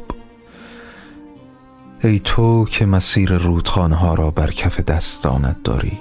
ای 2.04 2.18
تو 2.18 2.64
که 2.64 2.86
مسیر 2.86 3.32
رودخانه 3.32 3.96
ها 3.96 4.14
را 4.14 4.30
بر 4.30 4.50
کف 4.50 4.80
دستانت 4.80 5.62
داری 5.64 5.98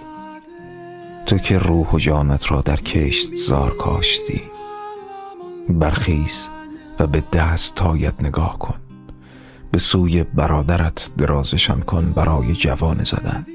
تو 1.26 1.38
که 1.38 1.58
روح 1.58 1.92
و 1.92 2.00
جانت 2.00 2.52
را 2.52 2.62
در 2.62 2.76
کشت 2.76 3.36
زار 3.36 3.78
کاشتی. 3.78 4.42
برخیز 5.70 6.50
و 7.00 7.08
به 7.08 7.24
دستهایت 7.34 8.14
نگاه 8.20 8.60
کن 8.60 8.76
به 9.72 9.80
سوی 9.80 10.24
برادرت 10.24 11.12
درازشان 11.18 11.82
کن 11.82 12.12
برای 12.12 12.54
جوان 12.54 13.04
زدن. 13.04 13.46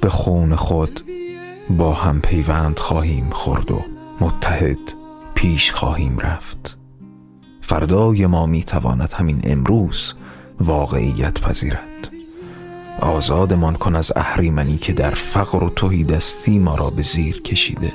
به 0.00 0.08
خون 0.08 0.56
خود 0.56 1.09
با 1.78 1.94
هم 1.94 2.20
پیوند 2.20 2.78
خواهیم 2.78 3.30
خورد 3.30 3.70
و 3.70 3.84
متحد 4.20 4.94
پیش 5.34 5.72
خواهیم 5.72 6.18
رفت. 6.18 6.78
فردای 7.60 8.26
ما 8.26 8.46
می 8.46 8.62
تواند 8.62 9.12
همین 9.12 9.40
امروز 9.44 10.14
واقعیت 10.60 11.40
پذیرد. 11.40 12.10
آزادمان 13.00 13.74
کن 13.74 13.96
از 13.96 14.12
اهریمنی 14.16 14.76
که 14.76 14.92
در 14.92 15.10
فقر 15.10 15.64
و 15.64 15.70
توهی 15.70 16.04
دستی 16.04 16.58
ما 16.58 16.74
را 16.74 16.90
به 16.90 17.02
زیر 17.02 17.42
کشیده. 17.42 17.92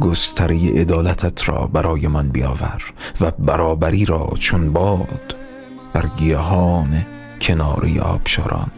گستره 0.00 0.80
عدالتت 0.80 1.48
را 1.48 1.66
برای 1.66 2.08
من 2.08 2.28
بیاور 2.28 2.82
و 3.20 3.30
برابری 3.30 4.04
را 4.04 4.32
چون 4.38 4.72
باد 4.72 5.36
بر 5.92 6.10
گیاهان 6.16 7.06
کناری 7.40 8.00
آبشاران. 8.00 8.70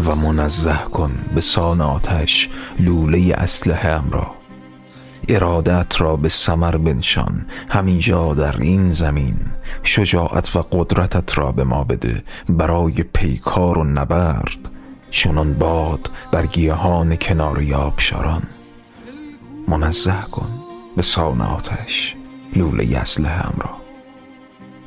و 0.00 0.14
منزه 0.14 0.78
کن 0.92 1.10
به 1.34 1.40
سان 1.40 1.80
آتش 1.80 2.48
لوله 2.78 3.34
اسلحه 3.34 4.10
را. 4.10 4.30
ارادت 5.28 6.00
را 6.00 6.16
به 6.16 6.28
سمر 6.28 6.76
بنشان 6.76 7.46
همینجا 7.68 8.34
در 8.34 8.56
این 8.60 8.90
زمین. 8.90 9.36
شجاعت 9.82 10.56
و 10.56 10.62
قدرتت 10.72 11.38
را 11.38 11.52
به 11.52 11.64
ما 11.64 11.84
بده 11.84 12.24
برای 12.48 12.92
پیکار 12.92 13.78
و 13.78 13.84
نبرد. 13.84 14.58
چنان 15.10 15.54
باد 15.54 16.10
بر 16.32 16.46
گیاهان 16.46 17.16
کنار 17.16 17.74
آبشاران 17.74 18.42
منزه 19.68 20.20
کن 20.32 20.50
به 20.96 21.02
سان 21.02 21.40
آتش 21.40 22.16
لوله 22.56 22.98
اسلحه 22.98 23.50
را. 23.58 23.70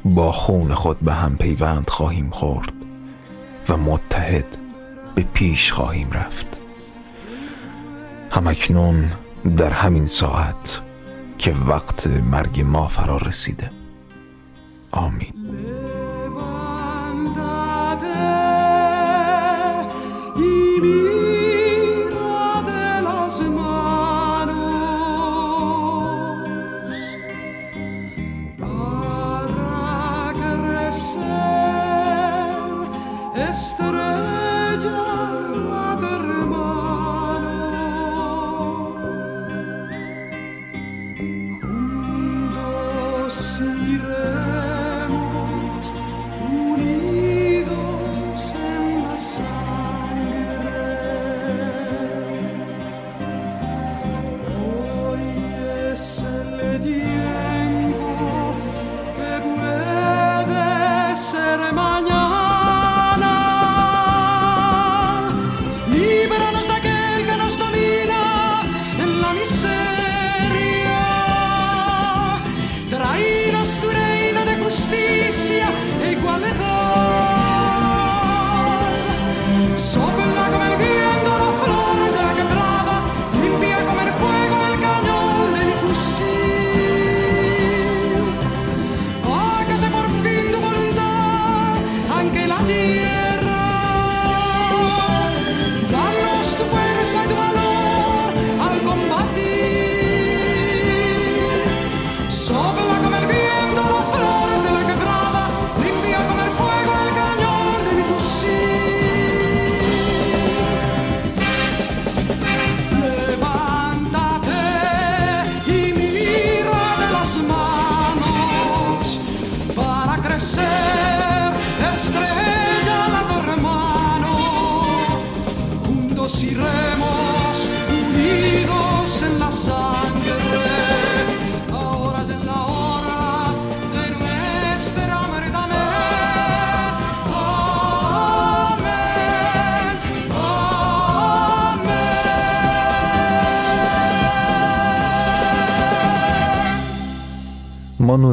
با 0.05 0.31
خون 0.31 0.73
خود 0.73 0.99
به 0.99 1.13
هم 1.13 1.37
پیوند 1.37 1.89
خواهیم 1.89 2.29
خورد 2.29 2.73
و 3.69 3.77
متحد 3.77 4.62
به 5.15 5.21
پیش 5.33 5.71
خواهیم 5.71 6.11
رفت. 6.11 6.61
همکنون 8.31 9.11
در 9.57 9.69
همین 9.69 10.05
ساعت 10.05 10.81
که 11.37 11.53
وقت 11.67 12.07
مرگ 12.07 12.61
ما 12.61 12.87
فرا 12.87 13.17
رسیده. 13.17 13.69
آمین. 14.91 15.42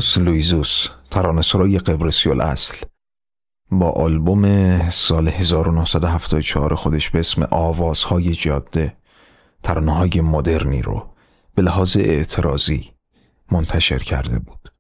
مانوس 0.01 0.19
لویزوس 0.19 0.89
ترانسرای 1.11 1.79
قبرسی 1.79 2.31
الاصل. 2.31 2.77
با 3.71 3.91
آلبوم 3.91 4.91
سال 4.91 5.29
1974 5.29 6.75
خودش 6.75 7.11
به 7.11 7.19
اسم 7.19 7.49
آوازهای 7.51 8.35
جاده 8.35 8.97
ترانه 9.63 9.95
های 9.95 10.21
مدرنی 10.21 10.83
رو 10.83 11.07
به 11.55 11.63
لحاظ 11.63 11.97
اعتراضی 11.97 12.91
منتشر 13.53 13.99
کرده 13.99 14.39
بود. 14.39 14.73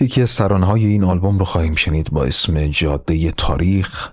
یکی 0.00 0.22
از 0.22 0.36
ترانه 0.36 0.66
های 0.66 0.86
این 0.86 1.04
آلبوم 1.04 1.38
رو 1.38 1.44
خواهیم 1.44 1.74
شنید 1.74 2.10
با 2.10 2.24
اسم 2.24 2.66
جاده 2.66 3.30
تاریخ 3.30 4.10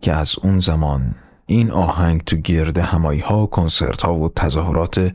که 0.00 0.12
از 0.12 0.36
اون 0.42 0.58
زمان 0.58 1.14
این 1.46 1.70
آهنگ 1.70 2.20
تو 2.20 2.36
گرد 2.36 2.78
همایی 2.78 3.20
ها 3.20 3.42
و 3.42 3.46
کنسرت 3.46 4.02
ها 4.02 4.14
و 4.14 4.28
تظاهرات 4.28 5.14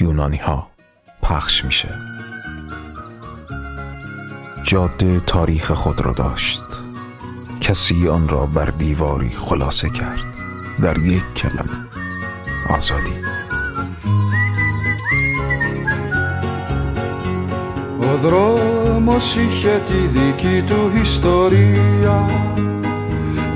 یونانی 0.00 0.36
ها 0.36 0.68
پخش 1.22 1.64
میشه. 1.64 1.88
جاده 4.65 5.19
تاریخ 5.19 5.71
خود 5.71 6.01
را 6.01 6.13
داشت 6.13 6.63
کسی 7.61 8.07
آن 8.07 8.27
را 8.27 8.45
بر 8.45 8.65
دیواری 8.65 9.29
خلاصه 9.29 9.89
کرد 9.89 10.25
در 10.81 10.97
یک 10.97 11.23
کلمه 11.35 11.87
آزادی 12.77 13.13
Ο 18.01 18.17
δρόμος 18.21 19.35
είχε 19.35 19.81
τη 19.87 20.19
δική 20.19 20.61
του 20.67 20.91
ιστορία 21.01 22.29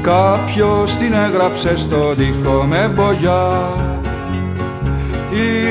Κάποιος 0.03 0.95
την 0.95 1.13
έγραψε 1.13 1.77
στο 1.77 2.15
τοίχο 2.15 2.63
με 2.63 2.91
μπογιά 2.95 3.69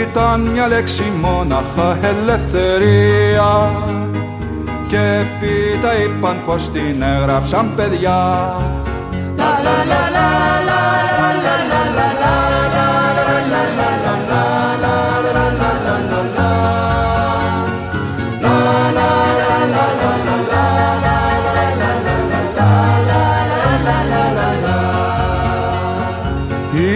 Ήταν 0.03 0.41
μια 0.41 0.69
λέξη 0.69 1.03
μόναχα 1.23 1.99
ελευθερία 2.03 3.71
Και 4.90 5.24
πίτα 5.40 6.02
είπαν 6.02 6.38
πως 6.46 6.70
την 6.74 7.02
έγραψαν 7.02 7.76
παιδιά 7.76 8.18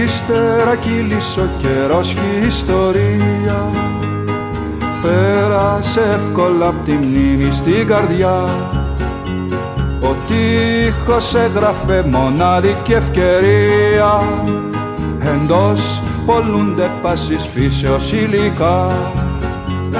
Ύστερα 0.03 0.75
κύλησε 0.75 1.39
ο 1.39 1.49
καιρός 1.57 2.13
και 2.13 2.43
η 2.43 2.47
ιστορία 2.47 3.71
Πέρασε 5.03 6.01
εύκολα 6.13 6.67
απ' 6.67 6.72
τη 6.85 6.91
μνήμη 6.91 7.51
στην 7.51 7.87
καρδιά. 7.87 8.49
Ο 10.01 10.15
τείχος 10.27 11.35
έγραφε 11.35 12.05
μονάδικη 12.11 12.93
ευκαιρία. 12.93 14.23
Εντός 15.19 16.01
πολλούνται 16.25 16.89
πάσης 17.01 17.47
φύσεως 17.53 18.11
υλικά. 18.11 18.87
Τις 19.91 19.99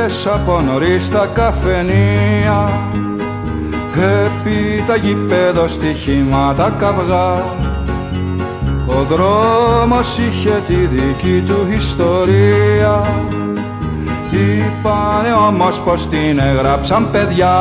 Κυριακές 0.00 0.26
από 0.26 0.60
νωρίς 0.60 1.10
τα 1.10 1.28
καφενεία. 1.34 2.70
Επί 3.94 4.84
τα 4.86 4.96
γηπέδο 4.96 5.68
στοιχήματα 5.68 6.74
καυγά. 6.78 7.34
Ο 8.86 9.02
δρόμος 9.08 10.18
είχε 10.18 10.62
τη 10.66 10.74
δική 10.74 11.44
του 11.46 11.66
ιστορία. 11.78 13.02
Είπανε 14.30 15.32
όμως 15.48 15.80
πως 15.80 16.08
την 16.08 16.38
έγραψαν 16.38 17.10
παιδιά 17.10 17.56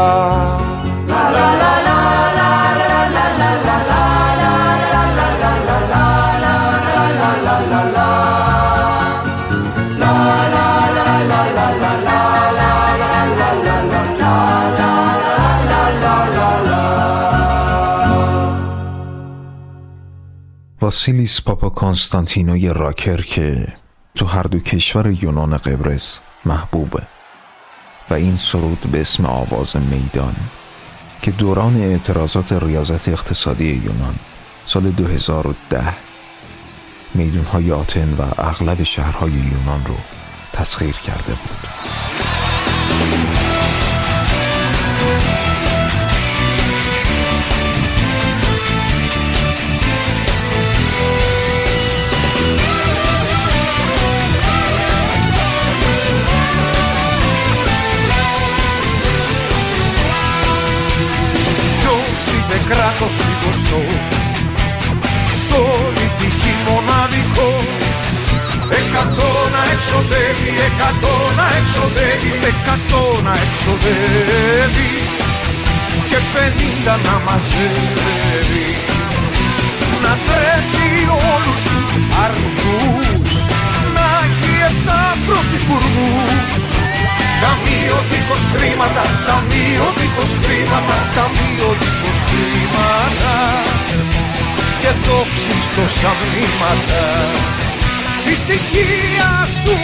واسیلیس 20.90 21.42
پاپا 21.42 21.70
کانستانتینوی 21.70 22.70
راکر 22.70 23.22
که 23.22 23.68
تو 24.16 24.26
هر 24.26 24.44
دو 24.44 24.60
کشور 24.60 25.24
یونان 25.24 25.58
قبرس 25.58 26.20
محبوبه. 26.46 27.08
و 28.10 28.14
این 28.14 28.36
سرود 28.36 28.80
به 28.92 29.02
اسم 29.02 29.26
آواز 29.26 29.76
میدان 29.76 30.36
که 31.22 31.32
دوران 31.32 31.82
اعتراضات 31.82 32.54
ریاضت 32.54 33.10
اقتصادی 33.10 33.66
یونان 33.66 34.16
سال 34.66 34.92
2010 34.92 35.94
میدونهای 37.16 37.72
آتن 37.72 38.14
و 38.14 38.22
اغلب 38.38 38.84
شهرهای 38.84 39.32
یونان 39.32 39.86
رو 39.86 39.96
تسخیر 40.54 40.96
کرده 40.96 41.34
بود. 41.34 41.68
Είναι 63.00 63.08
κράτος 63.08 63.16
λιγοστό 63.28 63.82
Σ' 65.44 65.52
όλη 65.52 66.06
τη 66.18 66.28
γη 66.40 66.54
μοναδικό. 66.68 67.50
Εκατό 68.80 69.32
να 69.54 69.62
εξοδεύει, 69.74 70.54
εκατό 70.70 71.16
να 71.40 71.46
εξοδεύει 71.58 72.32
Εκατό 72.52 73.04
να 73.26 73.34
εξοδεύει. 73.46 74.94
Και 76.10 76.20
πενήντα 76.34 76.96
να 77.06 77.16
μαζεύει. 77.26 78.70
Να 80.04 80.14
τρέφει 80.28 80.92
όλους 81.34 81.62
τους 81.70 81.92
αργούς 82.26 83.34
Να 83.96 84.06
έχει 84.26 84.54
εφτά 84.70 85.02
πρωθυπουργούς 85.26 86.89
Ταμείο 87.42 87.98
δίχως 88.10 88.44
χρήματα, 88.54 89.04
ταμείο 89.28 89.88
δίχως 89.98 90.34
χρήματα, 90.44 90.98
ταμείο 91.16 91.70
δίχως 91.80 92.20
χρήματα. 92.30 93.36
Και 94.82 94.92
δόξεις 95.06 95.64
τόσα 95.76 96.12
μνήματα. 96.20 97.04
Τη 98.26 98.34
στοιχεία 98.44 99.32
σου 99.62 99.76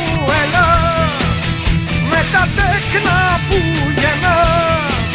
Ελλάς 0.41 1.43
με 2.11 2.21
τα 2.33 2.43
τέκνα 2.57 3.19
που 3.47 3.59
γεννάς. 4.01 5.11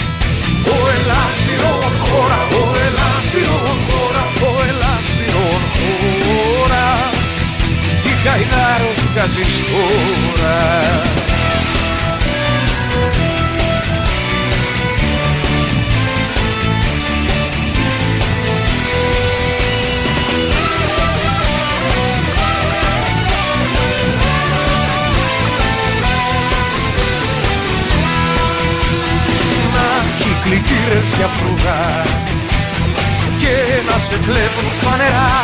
Ο 0.75 0.79
Ελλάσιον 0.97 1.93
χώρα, 2.05 2.41
ο 2.61 2.65
Ελλάσιον 2.87 3.77
χώρα, 3.89 4.25
ο 4.49 4.51
Ελλάσιον 4.69 5.61
χώρα. 5.79 6.87
Τι 8.03 8.13
γαϊδάρος 8.25 8.99
βγάζεις 9.13 9.57
τώρα 9.71 10.59
έχει 30.53 30.63
κλικύρες 30.63 31.09
για 31.19 31.29
φρούγα 31.37 31.81
και 33.41 33.55
να 33.89 33.97
σε 34.07 34.17
κλέβουν 34.27 34.69
φανερά. 34.81 35.35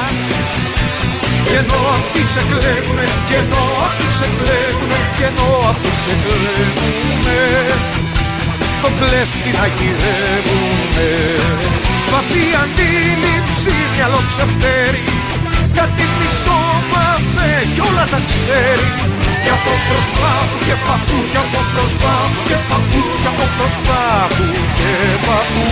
Και 1.45 1.57
ενώ 1.62 1.81
αυτοί 1.99 2.23
σε 2.33 2.42
κλέβουνε, 2.51 3.07
και 3.29 3.37
ενώ 3.42 3.62
αυτοί 3.87 4.09
σε 4.19 4.29
κλέβουνε, 4.38 4.99
και 5.16 5.25
ενώ 5.31 5.49
αυτοί 5.71 5.92
σε 6.05 6.14
κλέβουνε 6.23 7.42
το 8.83 8.88
κλέφτη 8.99 9.51
να 9.59 9.66
γυρεύουνε. 9.77 11.12
Σπαθή 12.01 12.45
αντίληψη, 12.62 13.75
μυαλό 13.95 14.21
ξεφτέρι 14.31 15.05
κάτι 15.77 16.05
πίσω 16.16 16.59
μάθε 16.92 17.51
κι 17.75 17.81
όλα 17.88 18.05
τα 18.12 18.21
ξέρει 18.29 18.88
παππούκια 19.46 19.54
από 19.61 19.74
μπροστά 19.87 20.32
του 20.50 20.59
και 20.66 20.76
παππούκια 20.87 21.40
από 21.46 21.61
μπροστά 21.70 22.14
του 22.32 22.42
και 22.48 22.59
παππούκια 22.68 23.30
από 23.32 23.46
μπροστά 23.54 24.04
του 24.37 24.46
και 24.78 24.92
παππού. 25.26 25.66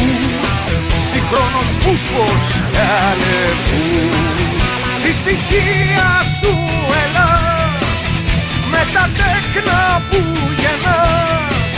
Συγχρόνως 1.09 1.69
μπουφος 1.81 2.49
κι 2.71 2.83
αλεπού 3.09 3.87
τη 5.03 5.11
στοιχεία 5.21 6.11
σου 6.39 6.53
Ελλάς 7.03 8.05
με 8.73 8.83
τα 8.95 9.05
τέκνα 9.19 9.83
που 10.09 10.21
γεννάς. 10.61 11.75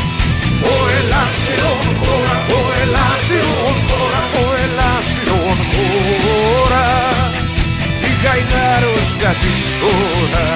Ο 0.73 0.77
Ελλάσιον 0.99 1.87
χώρα, 2.01 2.37
ο 2.59 2.61
Ελλάσιον 2.83 3.75
χώρα, 3.89 4.23
ο 4.43 4.45
Ελλάσιον 4.65 5.59
χώρα 5.73 6.89
τι 8.01 8.09
γαϊνάρος 8.23 9.07
βγάζεις 9.17 9.65
τώρα 9.81 10.47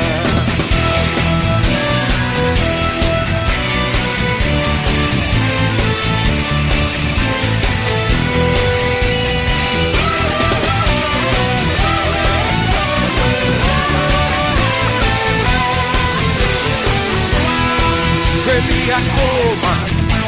Θέλει 18.91 19.03
ακόμα 19.11 19.73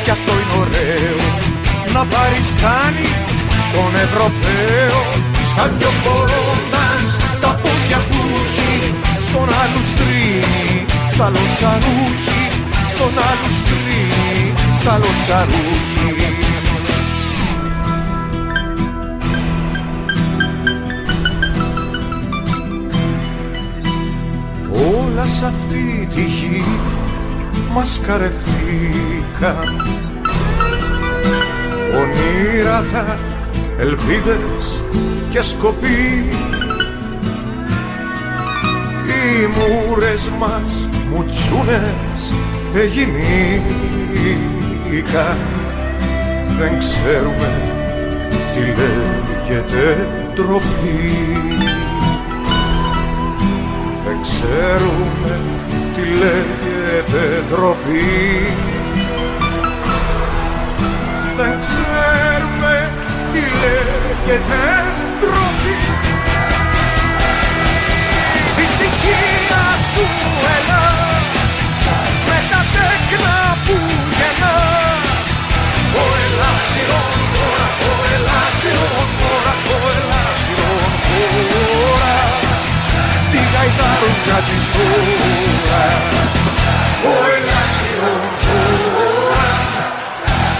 κι 0.04 0.10
αυτό 0.10 0.32
είναι 0.40 0.56
ωραίο 0.64 1.18
να 1.94 2.02
παριστάνει 2.12 3.10
τον 3.74 3.92
Ευρωπαίο. 4.06 5.00
Σαν 5.50 5.70
δυο 5.78 5.92
κορώνας 6.04 7.06
τα 7.40 7.50
πόδια 7.62 8.00
που 8.08 8.20
έχει 8.42 8.94
στον 9.26 9.48
άλλου 9.62 9.82
στρίνει 9.92 10.84
στα 11.12 11.26
λοτσαρούχι 11.34 12.42
στον 12.92 13.14
άλλου 13.30 13.50
στρίνει 13.60 14.52
στα 14.80 14.94
λοτσαρούχι 15.02 16.10
Όλα 24.96 25.26
σ' 25.36 25.42
αυτή 25.42 26.08
τη 26.14 26.22
γη 26.22 26.64
μας 27.74 28.00
καρευτήκαν 28.06 29.80
ονείρατα, 31.94 33.18
ελπίδες 33.78 34.82
και 35.30 35.42
σκοποί 35.42 36.28
οι 39.06 39.46
μούρες 39.46 40.30
μας 40.38 40.88
μουτσούνες 41.10 42.34
εγινήκαν. 42.74 43.76
Δεν 46.58 46.78
ξέρουμε 46.78 47.52
τι 48.54 48.60
λέγεται 48.60 50.06
ντροπή. 50.34 51.12
Δεν 54.04 54.16
ξέρουμε 54.22 55.40
τι 55.94 56.02
λέγεται 56.02 56.71
ντροπή 57.48 58.46
δεν 61.36 61.54
ξέρουμε 61.60 62.90
τι 63.32 63.38
λέγεται 63.38 64.84
ντροπή 65.20 65.76
Η 68.62 68.66
στοιχεία 68.74 69.64
σου 69.90 70.06
Ελλάς 70.56 71.24
με 72.28 72.38
τα 72.50 72.60
τέκνα 72.74 73.38
που 73.66 73.76
γεννάς. 74.18 75.32
Ο 76.02 76.04
Ελλάσιον 76.24 77.18
χώρα, 77.32 77.68
ο 77.88 77.92
Ελλάσιον 78.14 79.06
χώρα, 79.18 79.54
ο 79.74 79.78
Ελλάσιον 79.96 80.90
χώρα 81.06 82.16
τι 83.30 83.40
γαϊτάρος 83.52 84.16
βγάζεις 84.24 84.66
τώρα 84.74 86.41
ο 87.04 87.14
Ελάσιο 87.36 88.10
τώρα 88.44 89.50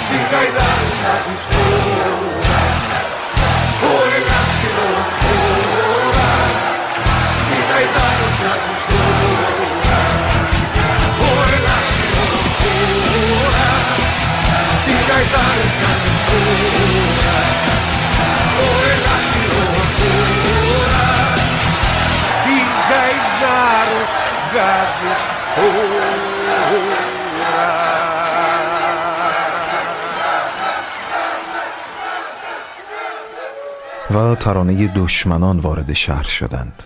Τη 0.08 0.16
γαϊδάρι 0.30 0.90
θα 1.02 1.14
ζηστώ 1.24 1.66
Ο 3.90 3.94
Ελάσιο 4.16 4.86
τώρα 5.22 6.32
Τη 7.48 7.56
γαϊδάρι 7.68 8.28
θα 8.38 8.52
ζηστώ 8.62 9.02
Ο 11.26 11.32
Ελάσιο 11.54 12.24
τώρα 12.62 13.70
Τη 14.84 14.94
γαϊδάρι 15.08 15.68
θα 15.78 15.90
ζηστώ 16.02 16.40
Ο 18.64 18.70
Ελάσιο 18.92 19.60
τώρα 19.98 21.06
Τη 22.44 22.56
γαϊδάρι 22.88 24.02
βγάζεις 24.52 25.41
و 34.14 34.34
ترانه 34.34 34.86
دشمنان 34.86 35.58
وارد 35.58 35.92
شهر 35.92 36.22
شدند. 36.22 36.84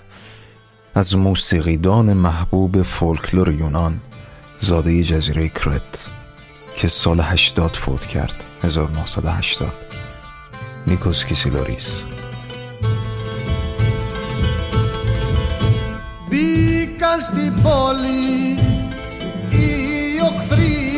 از 0.95 1.17
موسیقیدان 1.17 2.13
محبوب 2.13 2.83
فولکلور 2.83 3.53
یونان 3.53 4.01
زاده 4.61 5.03
جزیره 5.03 5.49
کرت 5.49 6.11
که 6.77 6.89
سال 6.89 7.21
80 7.21 7.71
فوت 7.71 8.07
کرد 8.07 8.45
1980 8.63 9.73
نیکوس 10.87 11.25
کیسیلوریس. 11.25 12.16
Μπήκαν 17.07 17.21
στην 17.21 17.63
πόλη 17.63 18.59
οι 19.49 20.21
οχτροί 20.23 20.95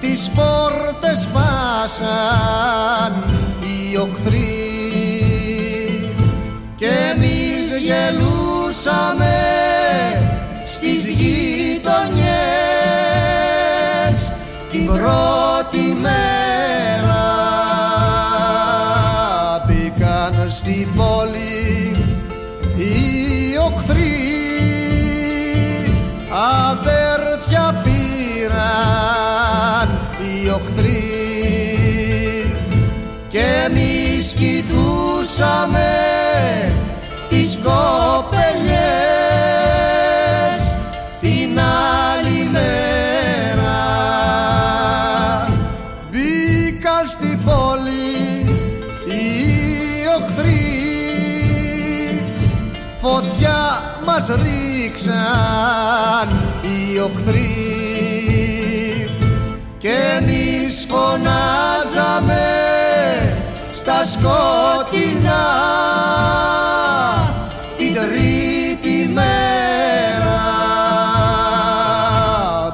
Τις 0.00 0.30
πόρτες 0.34 1.20
σπάσαν 1.20 3.24
οι 3.60 3.96
οχτροί 3.96 4.54
Και 6.76 6.90
εμείς 7.14 7.80
γελούσαμε 7.82 9.34
στις 10.64 11.10
γειτονιές 11.10 12.26
Την 14.70 14.86
πρώτη 14.86 15.45
αδέρφια 26.70 27.80
πήραν 27.82 29.18
οι 30.18 30.48
οχθροί 30.48 31.06
και 33.28 33.44
εμείς 33.64 34.32
κοιτούσαμε 34.32 35.94
τις 37.28 37.58
κοπελιές 37.62 38.76
την 41.20 41.60
άλλη 41.60 42.48
μέρα. 42.52 43.80
Μπήκαν 46.10 47.06
στην 47.06 47.44
πόλη 47.44 48.14
οι 49.06 49.26
οχθροί 50.18 50.66
φωτιά 53.00 53.60
μας 54.04 54.28
ρίξαν 54.96 56.28
οι 56.62 56.98
οχθροί. 56.98 57.54
Και 59.78 59.94
εμείς 60.18 60.86
φωνάζαμε 60.88 62.46
στα 63.72 64.04
σκοτεινά 64.04 65.46
την 67.78 67.94
τρίτη 67.94 69.10
μέρα. 69.12 70.40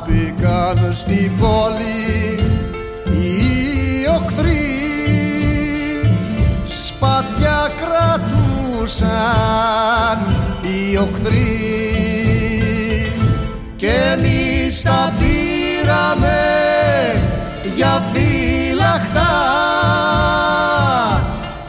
Μπήκαν 0.06 0.94
στην 0.94 1.30
πόλη 1.38 2.38
οι 3.04 4.06
οχθροί 4.14 4.70
σπαθιά 6.64 7.70
κρατούσαν 7.80 9.12
οι 10.62 10.96
οχθροί 10.96 12.11
και 13.81 13.91
εμείς 13.91 14.81
τα 14.81 15.13
πήραμε 15.19 16.37
για 17.75 18.03
φύλαχτα 18.13 19.29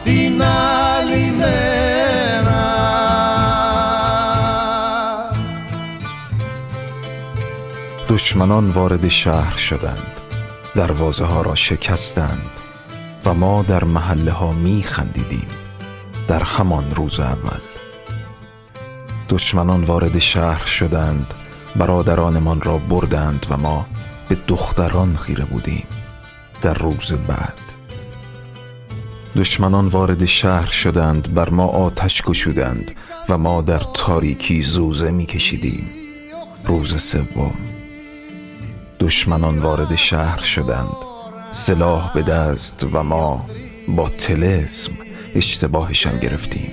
την 0.03 0.41
άλλη 0.41 1.31
μέρα 1.31 1.49
دشمنان 8.09 8.69
وارد 8.69 9.07
شهر 9.07 9.57
شدند 9.57 10.21
دروازه 10.75 11.25
ها 11.25 11.41
را 11.41 11.55
شکستند 11.55 12.49
و 13.25 13.33
ما 13.33 13.65
در 13.67 13.83
محله 13.83 14.31
ها 14.31 14.51
می 14.51 14.83
خندیدیم 14.83 15.47
در 16.27 16.43
همان 16.43 16.95
روز 16.95 17.19
اول 17.19 17.59
دشمنان 19.29 19.83
وارد 19.83 20.19
شهر 20.19 20.65
شدند 20.65 21.33
برادرانمان 21.76 22.60
را 22.60 22.78
بردند 22.78 23.46
و 23.50 23.56
ما 23.56 23.86
به 24.28 24.36
دختران 24.48 25.16
خیره 25.16 25.44
بودیم 25.44 25.86
در 26.62 26.74
روز 26.74 27.12
بعد. 27.12 27.58
دشمنان 29.36 29.86
وارد 29.86 30.24
شهر 30.24 30.70
شدند 30.70 31.34
بر 31.34 31.50
ما 31.50 31.66
آتش 31.66 32.22
گشودند 32.22 32.90
و 33.28 33.38
ما 33.38 33.62
در 33.62 33.80
تاریکی 33.94 34.62
زوزه 34.62 35.10
می 35.10 35.26
کشیدیم 35.26 35.86
روز 36.64 37.02
سوم. 37.02 37.54
دشمنان 39.00 39.58
وارد 39.58 39.96
شهر 39.96 40.42
شدند. 40.42 40.96
سلاح 41.52 42.14
به 42.14 42.22
دست 42.22 42.86
و 42.92 43.02
ما 43.02 43.46
با 43.96 44.08
تلسم 44.08 44.92
اشتباهشان 45.34 46.18
گرفتیم 46.18 46.70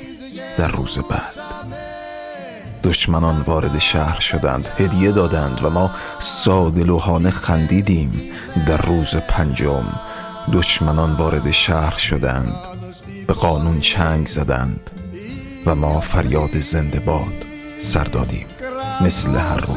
در 0.57 0.67
روز 0.67 0.99
بعد. 0.99 1.40
دشمنان 2.82 3.40
وارد 3.40 3.78
شهر 3.78 4.20
شدند 4.20 4.68
هدیه 4.78 5.12
دادند 5.12 5.64
و 5.64 5.70
ما 5.70 5.90
سادلوحانه 6.18 7.30
خندیدیم 7.30 8.20
در 8.66 8.76
روز 8.76 9.16
پنجم 9.16 9.84
دشمنان 10.52 11.12
وارد 11.12 11.50
شهر 11.50 11.98
شدند 11.98 12.54
به 13.26 13.32
قانون 13.32 13.80
چنگ 13.80 14.26
زدند 14.26 14.90
و 15.66 15.74
ما 15.74 16.00
فریاد 16.00 16.58
زنده 16.58 17.00
باد 17.00 17.44
سر 17.82 18.04
دادیم 18.04 18.46
مثل 19.00 19.30
هر 19.30 19.56
روز 19.56 19.76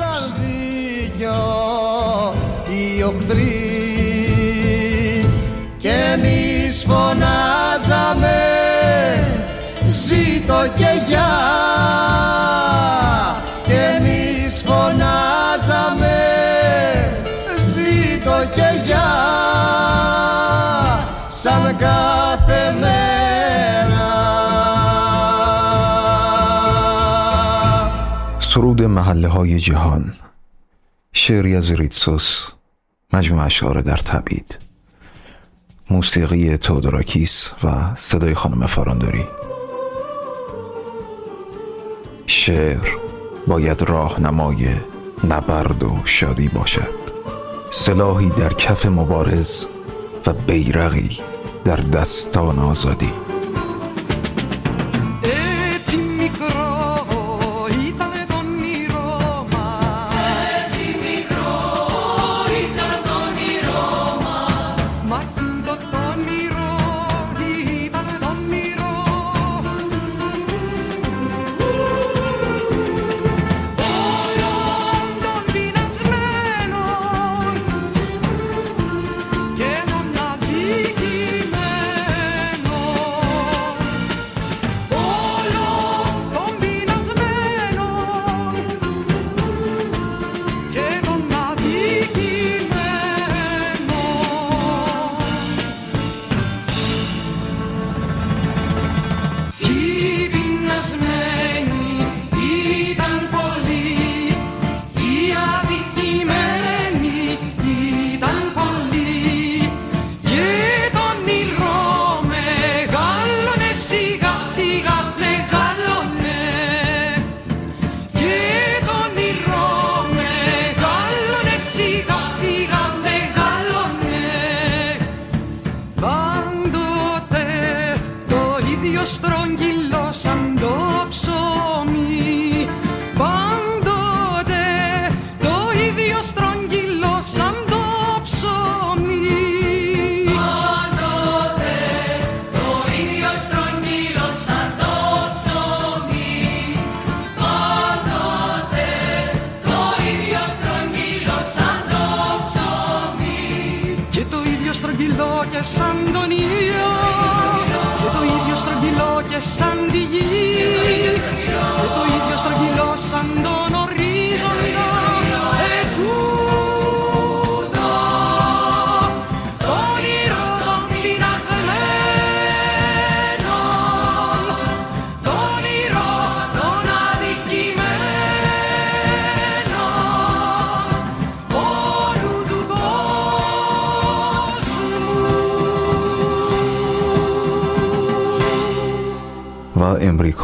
και 5.79 5.89
εμείς 5.89 6.83
φωνάζαμε 6.83 8.39
ζήτω 9.87 10.67
και 10.75 11.03
γεια 11.07 11.72
سرود 28.54 28.82
محله 28.82 29.28
های 29.28 29.58
جهان. 29.58 30.14
شعری 31.12 31.56
از 31.56 31.72
ریتسوس 31.72 32.48
مجموع 33.12 33.44
اشعار 33.44 33.80
در 33.80 33.96
تبعید. 33.96 34.58
موسیقی 35.90 36.56
تودوراکیس 36.56 37.50
و 37.64 37.94
صدای 37.96 38.34
خانم 38.34 38.66
فاراندوری 38.66 39.24
شعر 42.26 42.88
باید 43.46 43.82
راهنمای 43.82 44.76
نبرد 45.24 45.82
و 45.82 45.98
شادی 46.04 46.48
باشد. 46.48 46.94
سلاحی 47.70 48.30
در 48.30 48.52
کف 48.52 48.86
مبارز 48.86 49.66
و 50.26 50.32
بیرقی 50.32 51.18
در 51.64 51.76
دستان 51.76 52.58
آزادی. 52.58 53.23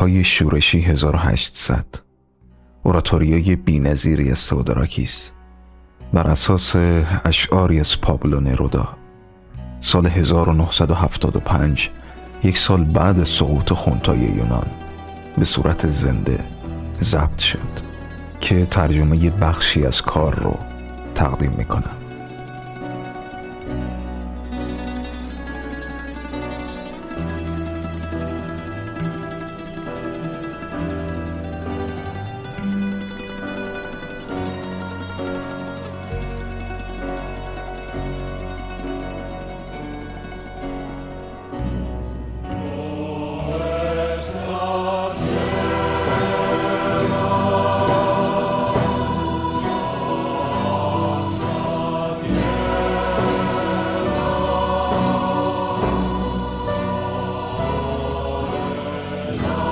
امریکای 0.01 0.25
شورشی 0.25 0.81
1800 0.81 1.85
اوراتوریای 2.83 3.57
بینظیری 3.57 4.31
از 4.31 4.39
سودراکیس 4.39 5.33
بر 6.13 6.27
اساس 6.27 6.77
اشعاری 7.25 7.81
از 7.81 8.01
پابلو 8.01 8.41
نرودا 8.41 8.89
سال 9.81 10.07
1975 10.07 11.91
یک 12.45 12.59
سال 12.59 12.85
بعد 12.85 13.25
سقوط 13.25 13.73
خونتای 13.73 14.19
یونان 14.19 14.67
به 15.39 15.45
صورت 15.45 15.87
زنده 15.87 16.45
ضبط 17.01 17.39
شد 17.39 17.81
که 18.41 18.67
ترجمه 18.67 19.31
بخشی 19.31 19.87
از 19.87 20.03
کار 20.03 20.35
رو 20.35 20.59
تقدیم 21.15 21.55
می‌کنم 21.59 22.00
Lord. 59.39 59.70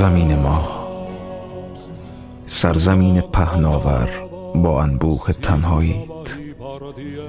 سرزمین 0.00 0.36
ما. 0.38 0.68
سرزمین 2.46 3.20
پهناور 3.20 4.08
با 4.54 4.82
انبوه 4.82 5.32
تنهاییت. 5.42 6.36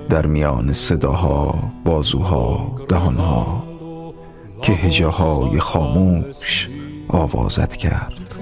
در 0.09 0.25
میان 0.25 0.73
صداها 0.73 1.59
بازوها 1.85 2.75
دهانها 2.89 3.63
که 4.61 4.73
هجاهای 4.73 5.59
خاموش 5.59 6.69
آوازت 7.09 7.75
کرد. 7.75 8.35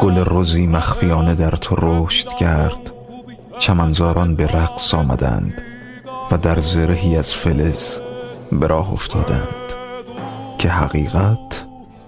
گل 0.00 0.18
روزی 0.18 0.66
مخفیانه 0.66 1.34
در 1.34 1.50
تو 1.50 1.76
رشد 1.78 2.28
کرد. 2.28 2.92
چمنزاران 3.58 4.34
به 4.34 4.46
رقص 4.46 4.94
آمدند 4.94 5.62
و 6.30 6.38
در 6.38 6.60
زرهی 6.60 7.16
از 7.16 7.32
فلز 7.32 7.98
به 8.52 8.66
راه 8.66 8.92
افتادند 8.92 9.64
که 10.58 10.68
حقیقت 10.68 11.63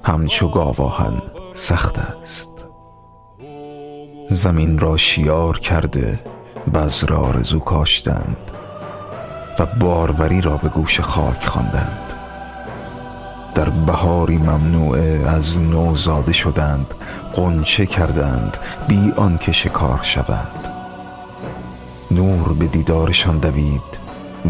همچو 0.07 0.49
گاواهن 0.49 1.23
سخت 1.55 1.99
است. 1.99 2.67
زمین 4.31 4.79
را 4.79 4.97
شیار 4.97 5.59
کرده 5.59 6.21
بذر 6.75 7.15
آرزو 7.15 7.59
کاشتند 7.59 8.37
و 9.59 9.67
باروری 9.67 10.41
را 10.41 10.57
به 10.57 10.69
گوش 10.69 11.01
خاک 11.01 11.45
خواندند. 11.45 12.13
در 13.55 13.71
بهاری 13.71 14.37
ممنوعه 14.37 15.29
از 15.29 15.61
نو 15.61 15.97
زاده 15.97 16.33
شدند 16.33 16.95
قنچه 17.33 17.87
کردند 17.87 18.57
بی 18.89 19.13
آنکه 19.17 19.53
شکار 19.53 20.01
شوند. 20.03 20.69
نور 22.11 22.53
به 22.53 22.67
دیدارشان 22.67 23.39
دوید 23.39 23.99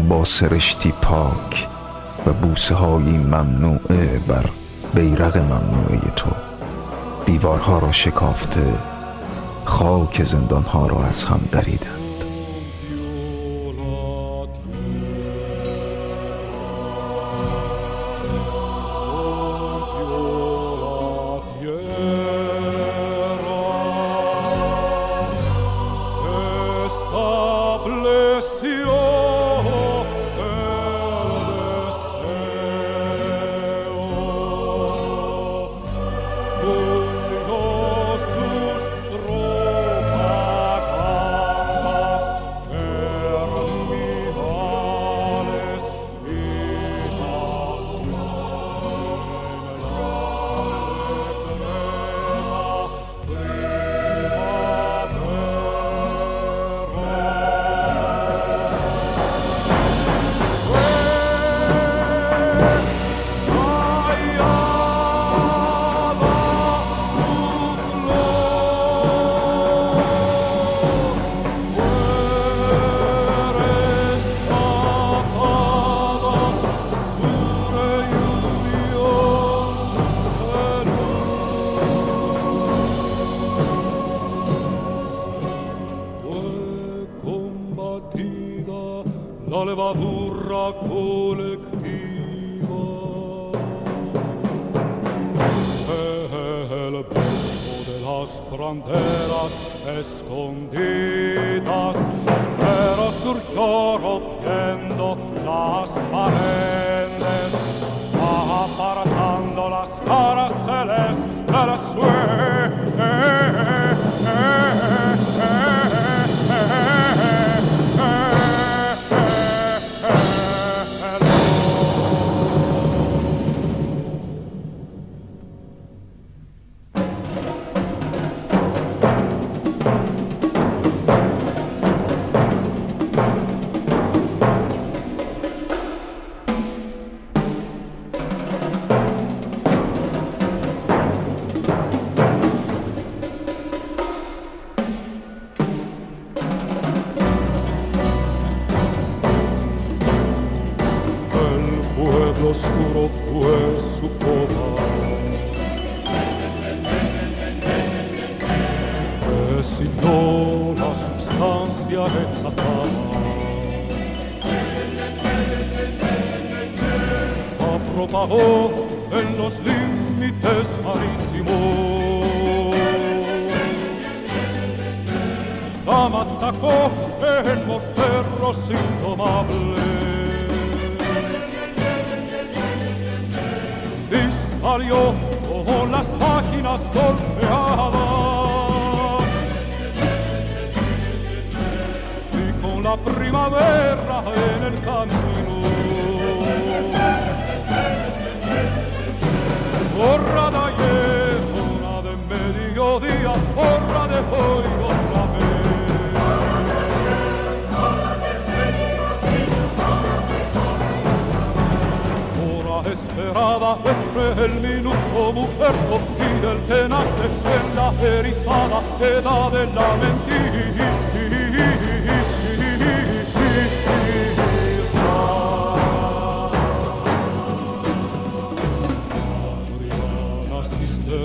با 0.09 0.25
سرشتی 0.25 0.93
پاک 1.01 1.67
و 2.25 2.33
بوسه 2.33 2.75
های 2.75 3.17
ممنوعه 3.17 4.19
بر 4.27 4.45
بیرق 4.93 5.37
ممنوعه 5.37 6.11
تو. 6.15 6.29
دیوارها 7.25 7.79
را 7.79 7.91
شکافته 7.91 8.73
خاک 9.65 10.23
زندانها 10.23 10.87
را 10.87 11.03
از 11.03 11.23
هم 11.23 11.39
دریدند 11.51 11.96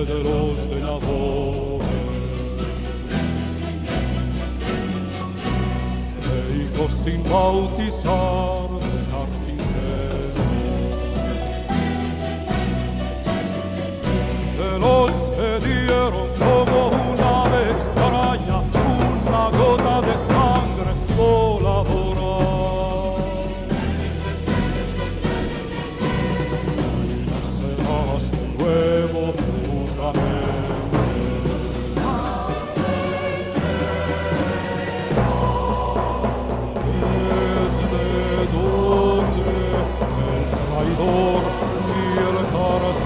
de 0.04 0.22
los 0.22 0.68
de 0.70 0.80
Navone. 0.80 1.84
E 6.24 6.62
i 6.62 6.70
cossi 6.76 7.10
imbautizzati 7.10 8.51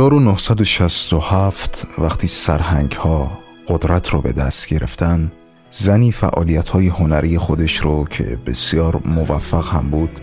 1967 0.04 1.88
وقتی 1.98 2.28
سرهنگ 2.28 2.92
ها 2.92 3.32
قدرت 3.68 4.10
رو 4.10 4.22
به 4.22 4.32
دست 4.32 4.68
گرفتن 4.68 5.32
زنی 5.72 6.12
فعالیت 6.12 6.70
های 6.70 6.88
هنری 6.88 7.38
خودش 7.38 7.78
رو 7.78 8.06
که 8.06 8.38
بسیار 8.46 9.02
موفق 9.06 9.74
هم 9.74 9.90
بود 9.90 10.20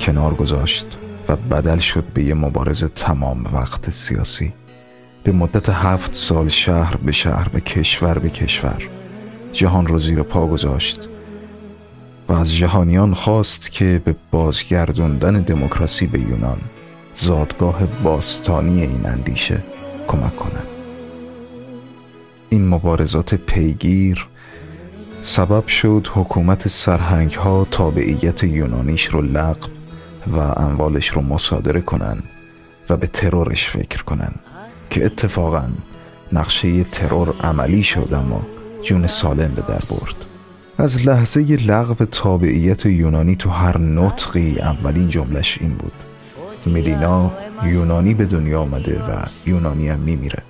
کنار 0.00 0.34
گذاشت 0.34 0.86
و 1.28 1.36
بدل 1.36 1.78
شد 1.78 2.04
به 2.14 2.22
یه 2.22 2.34
مبارز 2.34 2.84
تمام 2.84 3.44
وقت 3.52 3.90
سیاسی. 3.90 4.52
به 5.24 5.32
مدت 5.32 5.68
هفت 5.68 6.14
سال 6.14 6.48
شهر 6.48 6.96
به 6.96 7.12
شهر 7.12 7.50
و 7.54 7.60
کشور 7.60 8.18
به 8.18 8.30
کشور 8.30 8.82
جهان 9.52 9.86
رو 9.86 9.98
زیر 9.98 10.22
پا 10.22 10.46
گذاشت 10.46 11.08
و 12.28 12.32
از 12.32 12.56
جهانیان 12.56 13.14
خواست 13.14 13.70
که 13.70 14.02
به 14.04 14.14
بازگردوندن 14.30 15.40
دموکراسی 15.40 16.06
به 16.06 16.20
یونان 16.20 16.58
زادگاه 17.20 17.86
باستانی 17.86 18.82
این 18.82 19.06
اندیشه 19.06 19.62
کمک 20.08 20.36
کنند 20.36 20.66
این 22.48 22.68
مبارزات 22.68 23.34
پیگیر 23.34 24.26
سبب 25.22 25.66
شد 25.66 26.08
حکومت 26.14 26.68
سرهنگ 26.68 27.32
ها 27.32 27.66
تابعیت 27.70 28.44
یونانیش 28.44 29.06
رو 29.06 29.22
لغو 29.22 29.68
و 30.26 30.38
اموالش 30.38 31.08
رو 31.08 31.22
مصادره 31.22 31.80
کنند 31.80 32.22
و 32.90 32.96
به 32.96 33.06
ترورش 33.06 33.68
فکر 33.68 34.02
کنند 34.02 34.40
که 34.90 35.04
اتفاقا 35.04 35.68
نقشه 36.32 36.84
ترور 36.84 37.34
عملی 37.40 37.82
شد 37.82 38.08
اما 38.12 38.46
جون 38.82 39.06
سالم 39.06 39.52
به 39.54 39.62
در 39.62 39.82
برد. 39.90 40.16
از 40.78 41.06
لحظه 41.06 41.40
لغو 41.40 42.04
تابعیت 42.04 42.86
یونانی 42.86 43.36
تو 43.36 43.50
هر 43.50 43.78
نطقی 43.78 44.60
اولین 44.60 45.08
جملش 45.08 45.58
این 45.60 45.74
بود. 45.74 46.09
مدینا 46.66 47.30
یونانی 47.64 48.14
به 48.14 48.26
دنیا 48.26 48.60
آمده 48.60 48.98
و 48.98 49.26
یونانی 49.46 49.88
هم 49.88 49.98
میمیره. 49.98 50.42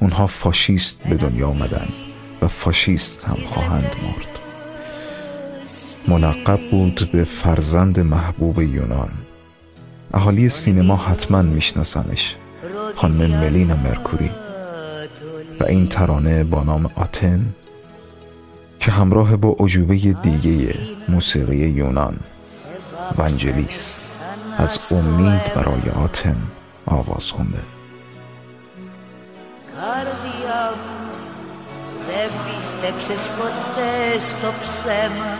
اونها 0.00 0.26
فاشیست 0.26 1.00
به 1.02 1.14
دنیا 1.14 1.48
آمدن 1.48 1.88
و 2.42 2.48
فاشیست 2.48 3.24
هم 3.24 3.36
خواهند 3.44 3.90
مرد. 4.02 4.38
ملقب 6.08 6.60
بود 6.70 7.10
به 7.12 7.24
فرزند 7.24 8.00
محبوب 8.00 8.62
یونان. 8.62 9.10
اهالی 10.14 10.48
سینما 10.48 10.96
حتما 10.96 11.42
میشناسنش. 11.42 12.36
خانم 12.96 13.30
ملینا 13.30 13.76
مرکوری. 13.76 14.30
و 15.60 15.64
این 15.64 15.86
ترانه 15.86 16.44
با 16.44 16.64
نام 16.64 16.90
آتن 16.94 17.54
که 18.80 18.90
همراه 18.90 19.36
با 19.36 19.56
عجوبه 19.58 19.94
دیگه 19.96 20.74
موسیقی 21.08 21.56
یونان. 21.56 22.16
ونجلیس 23.18 24.01
از 24.57 24.79
امید 24.91 25.53
برای 25.55 26.03
آتن 26.03 26.37
آواز 26.85 27.31
خونده 27.31 27.61
δεν 32.07 32.29
πίστεψες 32.43 33.27
ποτέ 33.37 34.19
στο 34.19 34.47
ψέμα 34.61 35.37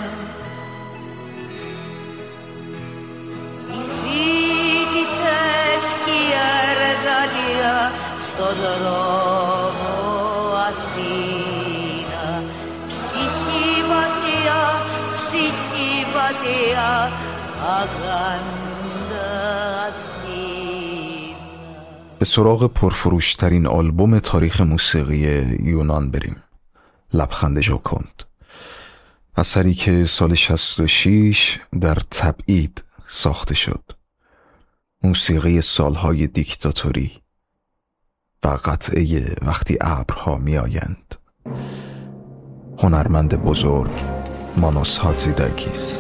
Οι 3.70 3.82
φοιτητές 3.98 5.84
και 6.06 6.12
η 6.12 6.32
εργατία 6.70 7.92
στο 8.28 8.44
δρόμο 8.62 9.96
Αθήνα 10.68 12.44
ψυχή 12.88 13.84
βαθιά, 13.90 14.64
ψυχή 15.18 16.06
βαθιά 16.14 17.12
αγάπη 17.80 18.61
به 22.23 22.27
سراغ 22.27 22.67
پرفروشترین 22.67 23.67
آلبوم 23.67 24.19
تاریخ 24.19 24.61
موسیقی 24.61 25.19
یونان 25.63 26.11
بریم. 26.11 26.43
لبخند 27.15 27.61
ژوکند 27.61 28.23
اثری 29.37 29.75
که 29.75 30.05
سال 30.05 30.35
66 30.35 31.59
در 31.81 31.95
تبعید 31.95 32.85
ساخته 33.07 33.55
شد. 33.55 33.85
موسیقی 35.03 35.61
سالهای 35.61 36.27
دیکتاتوری 36.27 37.13
و 38.45 38.49
قطعه 38.49 39.37
وقتی 39.43 39.79
ابرها 39.81 40.39
میآیند. 40.39 41.15
هنرمند 42.79 43.35
بزرگ 43.35 43.95
مانوس 44.57 44.99
هاتزیداکیس 44.99 45.99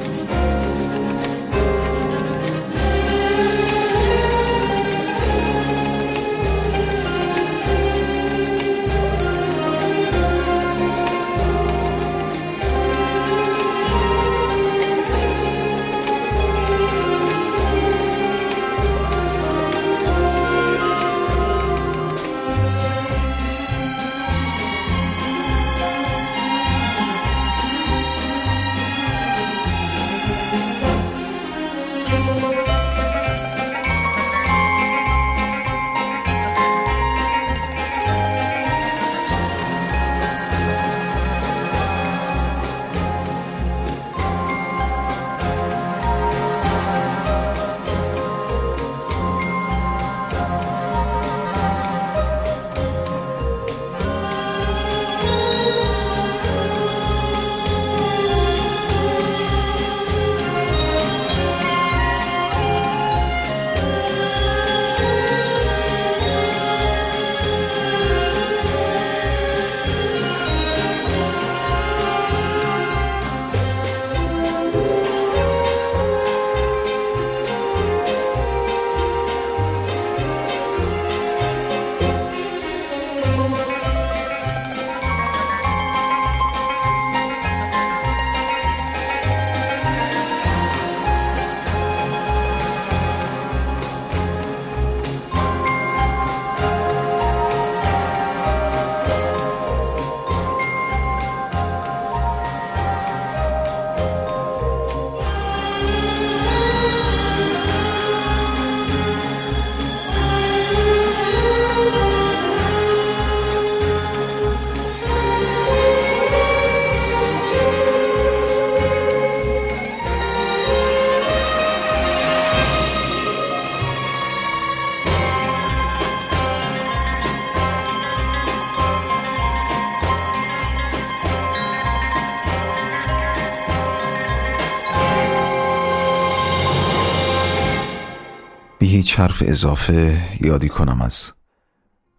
هیچ 139.02 139.20
حرف 139.20 139.42
اضافه 139.46 140.18
یادی 140.40 140.68
کنم 140.68 141.02
از 141.02 141.32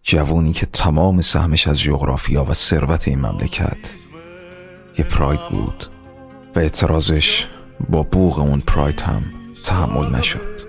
جوونی 0.01 0.53
که 0.53 0.65
تمام 0.65 1.21
سهمش 1.21 1.67
از 1.67 1.79
جغرافیا 1.79 2.45
و 2.45 2.53
ثروت 2.53 3.07
این 3.07 3.19
مملکت 3.19 3.95
یه 4.97 5.05
پراید 5.05 5.39
بود 5.51 5.91
و 6.55 6.59
اعتراضش 6.59 7.47
با 7.89 8.03
بوغ 8.03 8.39
اون 8.39 8.59
پراید 8.59 9.01
هم 9.01 9.23
تحمل 9.65 10.15
نشد. 10.15 10.61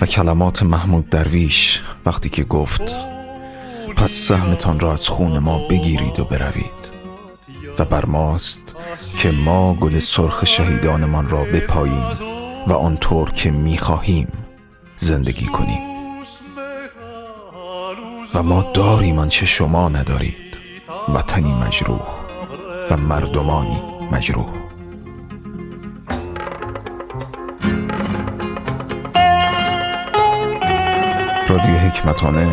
و 0.00 0.06
کلمات 0.06 0.62
محمود 0.62 1.08
درویش 1.08 1.82
وقتی 2.06 2.28
که 2.28 2.44
گفت 2.44 2.92
پس 3.96 4.10
سهمتان 4.10 4.80
را 4.80 4.92
از 4.92 5.08
خون 5.08 5.38
ما 5.38 5.68
بگیرید 5.68 6.20
و 6.20 6.24
بروید 6.24 6.92
و 7.78 7.84
بر 7.84 8.04
ماست 8.04 8.76
که 9.16 9.30
ما 9.30 9.74
گل 9.74 9.98
سرخ 9.98 10.44
شهیدانمان 10.44 11.28
را 11.28 11.44
بپاییم 11.44 12.06
و 12.66 12.72
آنطور 12.72 13.32
که 13.32 13.50
می‌خواهیم. 13.50 14.45
زندگی 14.96 15.46
کنیم. 15.46 15.82
و 18.34 18.42
ما 18.42 18.72
داریم 18.74 19.18
آنچه 19.18 19.46
شما 19.46 19.88
ندارید. 19.88 20.60
وطنی 21.14 21.52
مجروح 21.52 22.06
و 22.90 22.96
مردمانی 22.96 23.82
مجروح. 24.12 24.46
رادیو 31.48 31.74
حکمتانه 31.74 32.48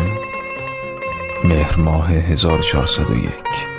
مهر 1.44 1.76
ماه 1.76 2.12
1401 2.12 3.73